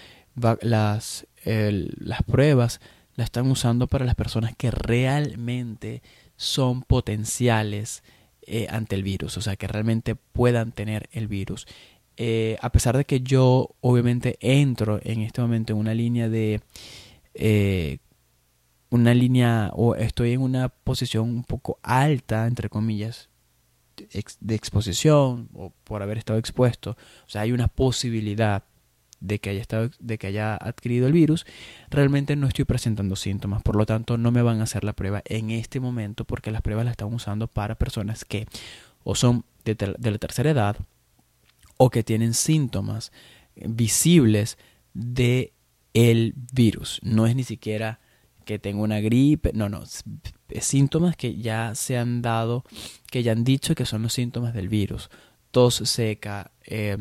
las, 0.62 1.28
las 1.46 2.24
pruebas 2.24 2.80
la 3.16 3.26
están 3.26 3.52
usando 3.52 3.88
para 3.88 4.06
las 4.06 4.16
personas 4.16 4.56
que 4.56 4.72
realmente 4.72 6.02
son 6.38 6.84
potenciales 6.84 8.02
eh, 8.44 8.68
ante 8.70 8.96
el 8.96 9.04
virus, 9.04 9.38
o 9.38 9.42
sea, 9.42 9.58
que 9.58 9.68
realmente 9.68 10.16
puedan 10.16 10.72
tener 10.72 11.10
el 11.12 11.28
virus. 11.28 11.68
Eh, 12.16 12.58
a 12.62 12.72
pesar 12.72 12.98
de 12.98 13.06
que 13.06 13.22
yo 13.22 13.76
obviamente 13.82 14.38
entro 14.42 15.00
en 15.04 15.22
este 15.22 15.42
momento 15.42 15.74
en 15.74 15.80
una 15.80 15.94
línea 15.94 16.30
de... 16.30 16.62
Eh, 17.34 18.00
una 18.90 19.14
línea 19.14 19.72
o 19.74 19.96
estoy 19.96 20.34
en 20.34 20.42
una 20.42 20.70
posición 20.70 21.30
un 21.30 21.44
poco 21.44 21.80
alta, 21.84 22.48
entre 22.48 22.70
comillas, 22.70 23.30
de 24.40 24.56
exposición 24.56 25.50
o 25.54 25.72
por 25.84 26.02
haber 26.02 26.18
estado 26.18 26.40
expuesto. 26.40 26.92
O 27.26 27.30
sea, 27.30 27.42
hay 27.42 27.52
una 27.52 27.68
posibilidad 27.68 28.64
de 29.20 29.40
que 29.40 29.50
haya 29.50 29.62
estado, 29.62 29.92
de 30.00 30.18
que 30.18 30.28
haya 30.28 30.56
adquirido 30.56 31.08
el 31.08 31.14
virus, 31.14 31.46
realmente 31.90 32.36
no 32.36 32.48
estoy 32.48 32.66
presentando 32.66 33.16
síntomas, 33.16 33.62
por 33.64 33.76
lo 33.76 33.86
tanto 33.86 34.18
no 34.18 34.32
me 34.32 34.42
van 34.42 34.62
a 34.62 34.64
hacer 34.64 34.84
la 34.84 34.94
prueba 34.94 35.22
en 35.26 35.52
este 35.52 35.80
momento 35.80 36.24
porque 36.24 36.52
las 36.52 36.62
pruebas 36.62 36.86
las 36.86 36.94
están 36.94 37.14
usando 37.14 37.48
para 37.48 37.76
personas 37.76 38.24
que 38.24 38.48
o 39.04 39.16
son 39.16 39.44
de, 39.66 39.76
de 39.76 40.12
la 40.12 40.18
tercera 40.18 40.52
edad 40.52 40.78
o 41.78 41.90
que 41.90 42.04
tienen 42.04 42.34
síntomas 42.34 43.12
visibles 43.56 44.58
de 44.94 45.54
el 45.94 46.34
virus. 46.54 47.00
No 47.04 47.28
es 47.28 47.36
ni 47.36 47.44
siquiera 47.44 48.00
que 48.50 48.58
tengo 48.58 48.82
una 48.82 49.00
gripe, 49.00 49.52
no, 49.54 49.70
no, 49.70 49.84
síntomas 50.60 51.16
que 51.16 51.36
ya 51.36 51.76
se 51.76 52.00
han 52.00 52.24
dado, 52.24 52.64
que 53.12 53.22
ya 53.22 53.32
han 53.32 53.44
dicho 53.44 53.76
que 53.76 53.86
son 53.86 54.02
los 54.02 54.14
síntomas 54.14 54.56
del 54.56 54.70
virus. 54.70 55.12
Tos 55.52 55.76
seca, 55.76 56.50
eh, 56.66 56.98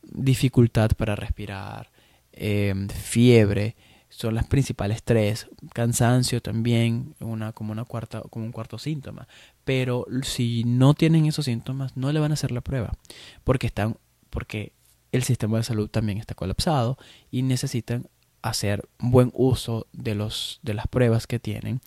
dificultad 0.00 0.92
para 0.92 1.14
respirar, 1.14 1.90
em, 2.32 2.88
fiebre, 2.88 3.76
son 4.08 4.34
las 4.34 4.46
principales 4.46 5.02
tres, 5.02 5.48
cansancio 5.74 6.40
también, 6.40 7.14
una, 7.20 7.52
como, 7.52 7.72
una 7.72 7.84
cuarta, 7.84 8.22
como 8.30 8.46
un 8.46 8.52
cuarto 8.52 8.78
síntoma. 8.78 9.28
Pero 9.64 10.06
si 10.22 10.64
no 10.64 10.94
tienen 10.94 11.26
esos 11.26 11.44
síntomas, 11.44 11.98
no 11.98 12.10
le 12.12 12.20
van 12.20 12.30
a 12.30 12.34
hacer 12.34 12.50
la 12.50 12.62
prueba, 12.62 12.94
porque, 13.44 13.66
están, 13.66 13.98
porque 14.30 14.72
el 15.12 15.22
sistema 15.22 15.58
de 15.58 15.64
salud 15.64 15.90
también 15.90 16.16
está 16.16 16.34
colapsado 16.34 16.96
y 17.30 17.42
necesitan 17.42 18.08
hacer 18.42 18.88
buen 18.98 19.30
uso 19.34 19.86
de, 19.92 20.14
los, 20.14 20.60
de 20.62 20.74
las 20.74 20.86
pruebas 20.86 21.26
que 21.26 21.38
tienen 21.38 21.80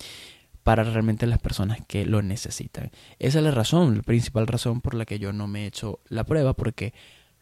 para 0.63 0.83
realmente 0.83 1.25
las 1.25 1.39
personas 1.39 1.79
que 1.87 2.05
lo 2.05 2.21
necesitan. 2.21 2.91
Esa 3.19 3.39
es 3.39 3.43
la 3.43 3.51
razón, 3.51 3.97
la 3.97 4.03
principal 4.03 4.47
razón 4.47 4.81
por 4.81 4.93
la 4.93 5.05
que 5.05 5.19
yo 5.19 5.33
no 5.33 5.47
me 5.47 5.63
he 5.63 5.67
hecho 5.67 5.99
la 6.07 6.23
prueba, 6.23 6.53
porque 6.53 6.93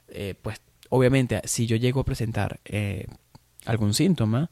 eh, 0.07 0.35
pues 0.41 0.61
obviamente 0.89 1.41
si 1.43 1.67
yo 1.67 1.75
llego 1.75 2.01
a 2.01 2.05
presentar 2.05 2.59
eh, 2.65 3.07
algún 3.65 3.93
síntoma, 3.93 4.49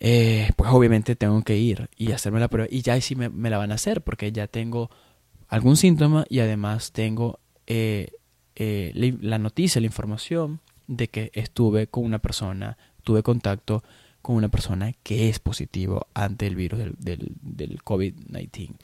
eh, 0.00 0.50
pues 0.56 0.70
obviamente 0.72 1.16
tengo 1.16 1.42
que 1.42 1.56
ir 1.56 1.90
y 1.96 2.12
hacerme 2.12 2.38
la 2.38 2.48
prueba 2.48 2.68
y 2.70 2.82
ya 2.82 3.00
sí 3.00 3.16
me, 3.16 3.50
la 3.50 3.58
van 3.58 3.72
a 3.72 3.74
hacer 3.74 4.02
porque 4.02 4.30
ya 4.30 4.46
tengo 4.46 4.90
algún 5.48 5.76
síntoma 5.76 6.24
y 6.28 6.38
además 6.38 6.92
tengo 6.92 7.40
la 7.66 9.38
noticia, 9.38 9.80
la 9.80 9.86
información 9.86 10.60
de 10.86 11.08
que 11.08 11.30
estuve 11.34 11.88
con 11.88 12.04
una 12.04 12.20
persona, 12.20 12.78
tuve 13.02 13.22
contacto 13.22 13.82
con 14.22 14.36
una 14.36 14.48
persona 14.48 14.92
que 15.02 15.28
es 15.28 15.38
positivo 15.38 16.06
ante 16.14 16.46
el 16.46 16.56
virus 16.56 16.78
del, 16.78 16.94
del, 16.98 17.32
del 17.40 17.78
COVID-19. 17.82 18.76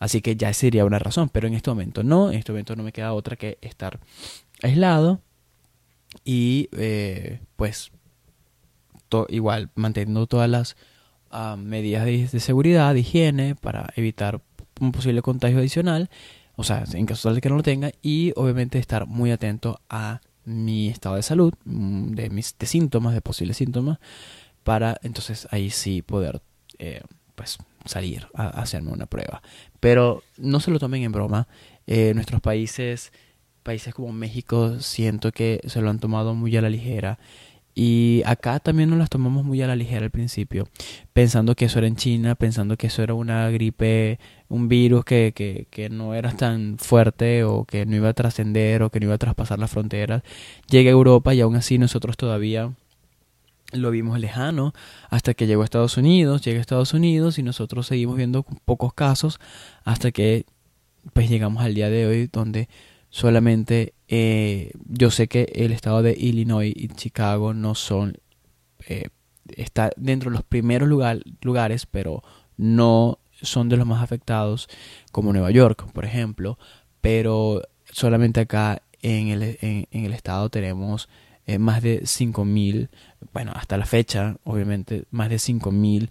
Así 0.00 0.22
que 0.22 0.34
ya 0.34 0.52
sería 0.54 0.86
una 0.86 0.98
razón, 0.98 1.28
pero 1.28 1.46
en 1.46 1.54
este 1.54 1.70
momento 1.70 2.02
no, 2.02 2.30
en 2.30 2.38
este 2.38 2.52
momento 2.52 2.74
no 2.74 2.82
me 2.82 2.92
queda 2.92 3.12
otra 3.12 3.36
que 3.36 3.58
estar 3.60 4.00
aislado 4.62 5.20
y 6.24 6.68
eh, 6.72 7.40
pues 7.56 7.92
igual 9.28 9.70
manteniendo 9.74 10.26
todas 10.26 10.48
las 10.48 10.76
ah, 11.30 11.56
medidas 11.58 12.04
de, 12.04 12.40
seguridad, 12.40 12.94
de 12.94 13.00
higiene 13.00 13.54
para 13.56 13.92
evitar 13.96 14.40
un 14.80 14.92
posible 14.92 15.20
contagio 15.20 15.58
adicional, 15.58 16.08
o 16.56 16.64
sea, 16.64 16.84
en 16.92 17.06
caso 17.06 17.34
de 17.34 17.40
que 17.40 17.48
no 17.48 17.56
lo 17.56 17.62
tenga 17.62 17.92
y 18.02 18.32
obviamente 18.36 18.78
estar 18.78 19.06
muy 19.06 19.30
atento 19.30 19.80
a 19.88 20.20
mi 20.50 20.88
estado 20.88 21.16
de 21.16 21.22
salud, 21.22 21.54
mm, 21.64 22.12
de 22.12 22.30
mis 22.30 22.56
de 22.58 22.66
síntomas, 22.66 23.14
de 23.14 23.20
posibles 23.20 23.56
síntomas, 23.56 23.98
para 24.64 24.98
entonces 25.02 25.48
ahí 25.50 25.70
sí 25.70 26.02
poder 26.02 26.42
eh, 26.78 27.02
pues 27.34 27.58
salir 27.84 28.26
a, 28.34 28.48
hacerme 28.48 28.92
una 28.92 29.06
prueba. 29.06 29.42
Pero 29.80 30.22
no 30.36 30.60
se 30.60 30.70
lo 30.70 30.78
tomen 30.78 31.02
en 31.02 31.12
broma. 31.12 31.48
Eh, 31.86 32.12
nuestros 32.14 32.40
países 32.40 33.12
países 33.62 33.94
como 33.94 34.12
México 34.12 34.80
siento 34.80 35.32
que 35.32 35.60
se 35.66 35.80
lo 35.80 35.90
han 35.90 35.98
tomado 35.98 36.34
muy 36.34 36.56
a 36.56 36.62
la 36.62 36.70
ligera. 36.70 37.18
Y 37.74 38.22
acá 38.26 38.58
también 38.58 38.90
nos 38.90 38.98
las 38.98 39.10
tomamos 39.10 39.44
muy 39.44 39.62
a 39.62 39.66
la 39.66 39.76
ligera 39.76 40.04
al 40.04 40.10
principio, 40.10 40.68
pensando 41.12 41.54
que 41.54 41.66
eso 41.66 41.78
era 41.78 41.86
en 41.86 41.96
China, 41.96 42.34
pensando 42.34 42.76
que 42.76 42.88
eso 42.88 43.02
era 43.02 43.14
una 43.14 43.48
gripe, 43.50 44.18
un 44.50 44.68
virus 44.68 45.04
que, 45.04 45.32
que, 45.34 45.66
que 45.70 45.88
no 45.88 46.12
era 46.14 46.32
tan 46.32 46.76
fuerte 46.76 47.44
o 47.44 47.64
que 47.64 47.86
no 47.86 47.96
iba 47.96 48.08
a 48.10 48.14
trascender 48.14 48.82
o 48.82 48.90
que 48.90 49.00
no 49.00 49.06
iba 49.06 49.14
a 49.14 49.18
traspasar 49.18 49.58
las 49.58 49.70
fronteras. 49.70 50.22
Llega 50.68 50.90
a 50.90 50.92
Europa 50.92 51.32
y 51.34 51.40
aún 51.40 51.56
así 51.56 51.78
nosotros 51.78 52.16
todavía 52.16 52.72
lo 53.72 53.92
vimos 53.92 54.18
lejano 54.18 54.74
hasta 55.08 55.34
que 55.34 55.46
llegó 55.46 55.62
a 55.62 55.64
Estados 55.64 55.96
Unidos, 55.96 56.42
llega 56.42 56.58
a 56.58 56.60
Estados 56.60 56.92
Unidos 56.92 57.38
y 57.38 57.44
nosotros 57.44 57.86
seguimos 57.86 58.16
viendo 58.16 58.42
pocos 58.64 58.92
casos 58.92 59.38
hasta 59.84 60.10
que 60.10 60.46
pues 61.12 61.30
llegamos 61.30 61.62
al 61.62 61.74
día 61.74 61.88
de 61.88 62.06
hoy 62.06 62.28
donde 62.32 62.68
solamente 63.08 63.94
eh, 64.08 64.72
yo 64.88 65.12
sé 65.12 65.28
que 65.28 65.50
el 65.54 65.70
estado 65.70 66.02
de 66.02 66.16
Illinois 66.18 66.72
y 66.74 66.88
Chicago 66.88 67.54
no 67.54 67.76
son 67.76 68.18
eh, 68.88 69.08
está 69.56 69.90
dentro 69.96 70.30
de 70.30 70.36
los 70.36 70.44
primeros 70.44 70.88
lugares 70.88 71.86
pero 71.86 72.24
no 72.56 73.20
son 73.42 73.68
de 73.68 73.76
los 73.76 73.86
más 73.86 74.02
afectados 74.02 74.68
como 75.12 75.32
Nueva 75.32 75.50
York 75.50 75.90
por 75.92 76.04
ejemplo 76.04 76.58
pero 77.00 77.62
solamente 77.90 78.40
acá 78.40 78.82
en 79.02 79.28
el, 79.28 79.58
en, 79.60 79.86
el 79.90 80.12
estado 80.12 80.50
tenemos 80.50 81.08
eh, 81.46 81.58
más 81.58 81.82
de 81.82 82.02
5.000, 82.02 82.90
bueno, 83.32 83.52
hasta 83.54 83.76
la 83.76 83.86
fecha, 83.86 84.36
obviamente, 84.44 85.04
más 85.10 85.30
de 85.30 85.36
5.000 85.36 86.10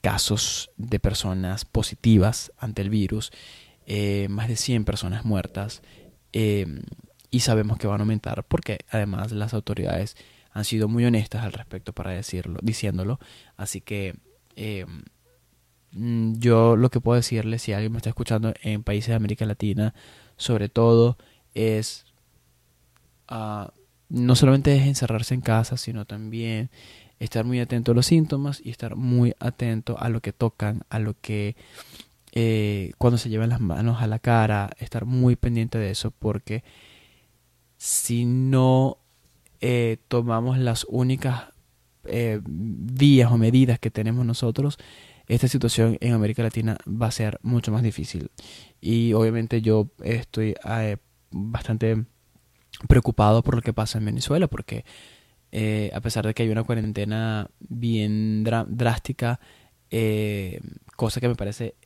casos 0.00 0.70
de 0.76 1.00
personas 1.00 1.64
positivas 1.64 2.52
ante 2.58 2.82
el 2.82 2.90
virus, 2.90 3.32
eh, 3.86 4.28
más 4.30 4.46
de 4.46 4.56
100 4.56 4.84
personas 4.84 5.24
muertas, 5.24 5.82
em, 6.32 6.82
y 7.30 7.40
sabemos 7.40 7.78
que 7.78 7.88
van 7.88 8.00
a 8.00 8.04
aumentar 8.04 8.44
porque 8.44 8.78
además 8.90 9.32
las 9.32 9.52
autoridades 9.52 10.16
han 10.52 10.64
sido 10.64 10.86
muy 10.86 11.04
honestas 11.04 11.44
al 11.44 11.52
respecto 11.52 11.92
para 11.92 12.12
decirlo, 12.12 12.60
diciéndolo, 12.62 13.18
así 13.56 13.80
que 13.80 14.14
em, 14.54 15.02
yo 15.92 16.76
lo 16.76 16.90
que 16.90 17.00
puedo 17.00 17.16
decirle 17.16 17.58
si 17.58 17.72
alguien 17.72 17.92
me 17.92 17.98
está 17.98 18.10
escuchando 18.10 18.54
en 18.62 18.82
países 18.82 19.08
de 19.08 19.14
América 19.14 19.46
Latina, 19.46 19.94
sobre 20.36 20.68
todo, 20.68 21.18
es 21.54 22.06
uh, 23.30 23.68
no 24.12 24.36
solamente 24.36 24.76
es 24.76 24.86
encerrarse 24.86 25.34
en 25.34 25.40
casa, 25.40 25.76
sino 25.76 26.04
también 26.04 26.70
estar 27.18 27.44
muy 27.44 27.60
atento 27.60 27.92
a 27.92 27.94
los 27.94 28.06
síntomas 28.06 28.60
y 28.62 28.70
estar 28.70 28.94
muy 28.94 29.34
atento 29.38 29.96
a 29.98 30.08
lo 30.10 30.20
que 30.20 30.32
tocan, 30.32 30.82
a 30.90 30.98
lo 30.98 31.14
que 31.20 31.56
eh, 32.32 32.92
cuando 32.98 33.16
se 33.16 33.30
llevan 33.30 33.48
las 33.48 33.60
manos 33.60 34.02
a 34.02 34.06
la 34.06 34.18
cara, 34.18 34.70
estar 34.78 35.06
muy 35.06 35.36
pendiente 35.36 35.78
de 35.78 35.90
eso 35.90 36.10
porque 36.10 36.62
si 37.78 38.26
no 38.26 38.98
eh, 39.60 39.98
tomamos 40.08 40.58
las 40.58 40.84
únicas 40.88 41.44
eh, 42.04 42.40
vías 42.44 43.30
o 43.32 43.38
medidas 43.38 43.78
que 43.78 43.90
tenemos 43.90 44.26
nosotros, 44.26 44.78
esta 45.34 45.48
situación 45.48 45.96
en 46.00 46.12
América 46.12 46.42
Latina 46.42 46.76
va 46.86 47.06
a 47.06 47.10
ser 47.10 47.38
mucho 47.42 47.72
más 47.72 47.82
difícil. 47.82 48.30
Y 48.80 49.14
obviamente 49.14 49.62
yo 49.62 49.88
estoy 50.02 50.54
bastante 51.30 52.04
preocupado 52.88 53.42
por 53.42 53.54
lo 53.54 53.62
que 53.62 53.72
pasa 53.72 53.98
en 53.98 54.04
Venezuela, 54.04 54.46
porque 54.46 54.84
eh, 55.50 55.90
a 55.94 56.00
pesar 56.00 56.26
de 56.26 56.34
que 56.34 56.42
hay 56.42 56.50
una 56.50 56.64
cuarentena 56.64 57.50
bien 57.60 58.44
drástica, 58.44 59.40
eh, 59.90 60.60
cosa 60.96 61.20
que 61.20 61.28
me 61.28 61.34
parece 61.34 61.76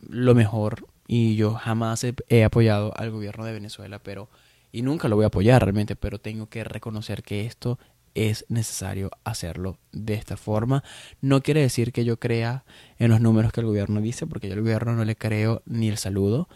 lo 0.00 0.34
mejor, 0.34 0.86
y 1.06 1.36
yo 1.36 1.54
jamás 1.54 2.04
he, 2.04 2.44
apoyado 2.44 2.92
al 2.96 3.10
gobierno 3.10 3.44
de 3.44 3.52
Venezuela, 3.52 3.98
pero 3.98 4.30
y 4.72 4.82
nunca 4.82 5.08
lo 5.08 5.16
voy 5.16 5.24
a 5.24 5.28
apoyar 5.28 5.62
realmente, 5.62 5.96
pero 5.96 6.20
tengo 6.20 6.48
que 6.48 6.64
reconocer 6.64 7.22
que 7.22 7.46
esto 7.46 7.78
es 8.14 8.44
necesario 8.48 9.10
hacerlo 9.24 9.78
de 9.92 10.14
esta 10.14 10.36
forma. 10.36 10.82
No 11.20 11.42
quiere 11.42 11.60
decir 11.60 11.92
que 11.92 12.04
yo 12.04 12.18
crea 12.18 12.64
en 12.98 13.10
los 13.10 13.20
números 13.20 13.52
que 13.52 13.60
el 13.60 13.66
gobierno 13.66 14.00
dice, 14.00 14.26
porque 14.26 14.48
yo 14.48 14.54
al 14.54 14.62
gobierno 14.62 14.94
no 14.94 15.04
le 15.04 15.16
creo 15.16 15.62
ni 15.66 15.88
el 15.88 15.98
saludo, 15.98 16.48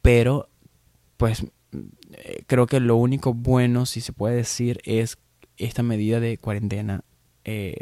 pero 0.00 0.48
pues 1.16 1.44
eh, 2.12 2.44
creo 2.46 2.66
que 2.66 2.80
lo 2.80 2.96
único 2.96 3.34
bueno, 3.34 3.86
si 3.86 4.00
se 4.00 4.12
puede 4.12 4.36
decir, 4.36 4.80
es 4.84 5.18
esta 5.56 5.82
medida 5.82 6.20
de 6.20 6.38
cuarentena 6.38 7.04
eh, 7.44 7.76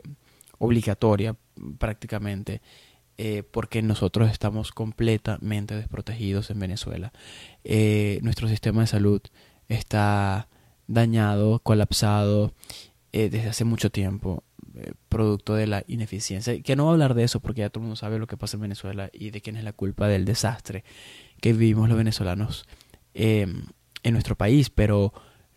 obligatoria 0.59 1.37
prácticamente, 1.79 2.61
eh, 3.19 3.43
porque 3.43 3.83
nosotros 3.83 4.31
estamos 4.31 4.73
completamente 4.73 5.75
desprotegidos 5.75 6.51
en 6.51 6.61
Venezuela. 6.61 7.13
nuestro 8.23 8.49
sistema 8.49 8.83
de 8.83 8.87
salud 8.87 9.21
está 9.69 10.49
dañado, 10.87 11.61
colapsado 11.61 12.53
desde 13.13 13.49
hace 13.49 13.65
mucho 13.65 13.91
tiempo, 13.91 14.45
producto 15.09 15.55
de 15.55 15.67
la 15.67 15.85
ineficiencia. 15.87 16.61
Que 16.63 16.77
no 16.77 16.85
voy 16.85 16.91
a 16.91 16.95
hablar 16.95 17.15
de 17.15 17.25
eso 17.25 17.41
porque 17.41 17.61
ya 17.61 17.71
todo 17.71 17.81
el 17.83 17.87
mundo 17.87 17.97
sabe 17.97 18.19
lo 18.19 18.27
que 18.27 18.37
pasa 18.37 18.57
en 18.57 18.63
Venezuela 18.63 19.11
y 19.13 19.31
de 19.31 19.41
quién 19.41 19.57
es 19.57 19.65
la 19.65 19.73
culpa 19.73 20.09
del 20.09 20.25
desastre 20.25 20.85
que 21.41 21.53
vivimos 21.53 21.89
los 21.89 21.99
venezolanos 21.99 22.67
en 23.15 23.73
nuestro 24.05 24.37
país, 24.37 24.71
pero 24.71 25.13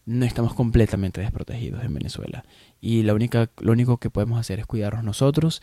no 0.05 0.25
estamos 0.25 0.53
completamente 0.53 1.21
desprotegidos 1.21 1.83
en 1.83 1.93
Venezuela. 1.93 2.43
Y 2.81 3.03
la 3.03 3.13
única, 3.13 3.49
lo 3.59 3.71
único 3.71 3.97
que 3.97 4.09
podemos 4.09 4.39
hacer 4.39 4.59
es 4.59 4.65
cuidarnos 4.65 5.03
nosotros 5.03 5.61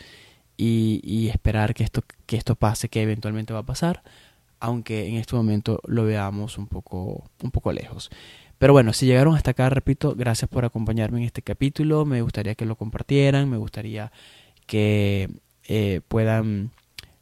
y, 0.56 1.28
esperar 1.28 1.74
que 1.74 1.84
esto, 1.84 2.02
que 2.26 2.36
esto 2.36 2.54
pase, 2.54 2.88
que 2.88 3.02
eventualmente 3.02 3.52
va 3.52 3.60
a 3.60 3.66
pasar, 3.66 4.02
aunque 4.58 5.08
en 5.08 5.16
este 5.16 5.34
momento 5.36 5.80
lo 5.86 6.04
veamos 6.04 6.58
un 6.58 6.66
poco, 6.66 7.30
un 7.42 7.50
poco 7.50 7.72
lejos. 7.72 8.10
Pero 8.60 8.74
bueno, 8.74 8.92
si 8.92 9.06
llegaron 9.06 9.34
hasta 9.34 9.52
acá, 9.52 9.70
repito, 9.70 10.14
gracias 10.14 10.50
por 10.50 10.66
acompañarme 10.66 11.20
en 11.20 11.24
este 11.24 11.40
capítulo. 11.40 12.04
Me 12.04 12.20
gustaría 12.20 12.54
que 12.54 12.66
lo 12.66 12.76
compartieran, 12.76 13.48
me 13.48 13.56
gustaría 13.56 14.12
que 14.66 15.30
eh, 15.66 16.02
puedan 16.06 16.70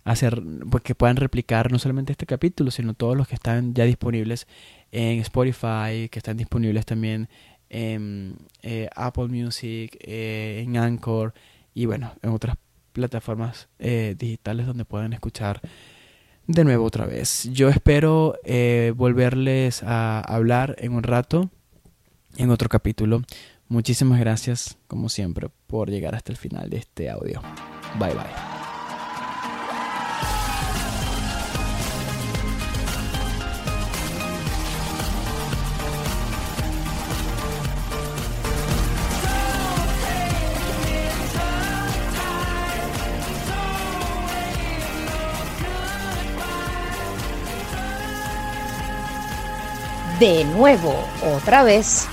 hacer, 0.02 0.42
pues 0.68 0.82
que 0.82 0.96
puedan 0.96 1.14
replicar 1.14 1.70
no 1.70 1.78
solamente 1.78 2.10
este 2.10 2.26
capítulo, 2.26 2.72
sino 2.72 2.92
todos 2.94 3.16
los 3.16 3.28
que 3.28 3.36
están 3.36 3.72
ya 3.72 3.84
disponibles 3.84 4.48
en 4.90 5.20
Spotify, 5.20 6.08
que 6.10 6.18
están 6.18 6.36
disponibles 6.36 6.84
también 6.84 7.28
en 7.70 8.36
eh, 8.62 8.88
Apple 8.96 9.28
Music, 9.28 9.96
eh, 10.00 10.64
en 10.66 10.76
Anchor 10.76 11.34
y 11.72 11.86
bueno, 11.86 12.14
en 12.20 12.30
otras 12.30 12.56
plataformas 12.92 13.68
eh, 13.78 14.16
digitales 14.18 14.66
donde 14.66 14.84
puedan 14.84 15.12
escuchar 15.12 15.60
de 16.48 16.64
nuevo 16.64 16.84
otra 16.84 17.06
vez. 17.06 17.48
Yo 17.52 17.68
espero 17.68 18.34
volverles 18.96 19.84
a 19.84 20.18
hablar 20.20 20.74
en 20.78 20.94
un 20.94 21.04
rato, 21.04 21.50
en 22.36 22.50
otro 22.50 22.68
capítulo. 22.68 23.22
Muchísimas 23.68 24.18
gracias, 24.18 24.78
como 24.88 25.08
siempre, 25.08 25.48
por 25.66 25.90
llegar 25.90 26.14
hasta 26.14 26.32
el 26.32 26.38
final 26.38 26.70
de 26.70 26.78
este 26.78 27.10
audio. 27.10 27.40
Bye 28.00 28.14
bye. 28.14 28.47
De 50.18 50.44
nuevo, 50.44 51.08
otra 51.22 51.62
vez. 51.62 52.08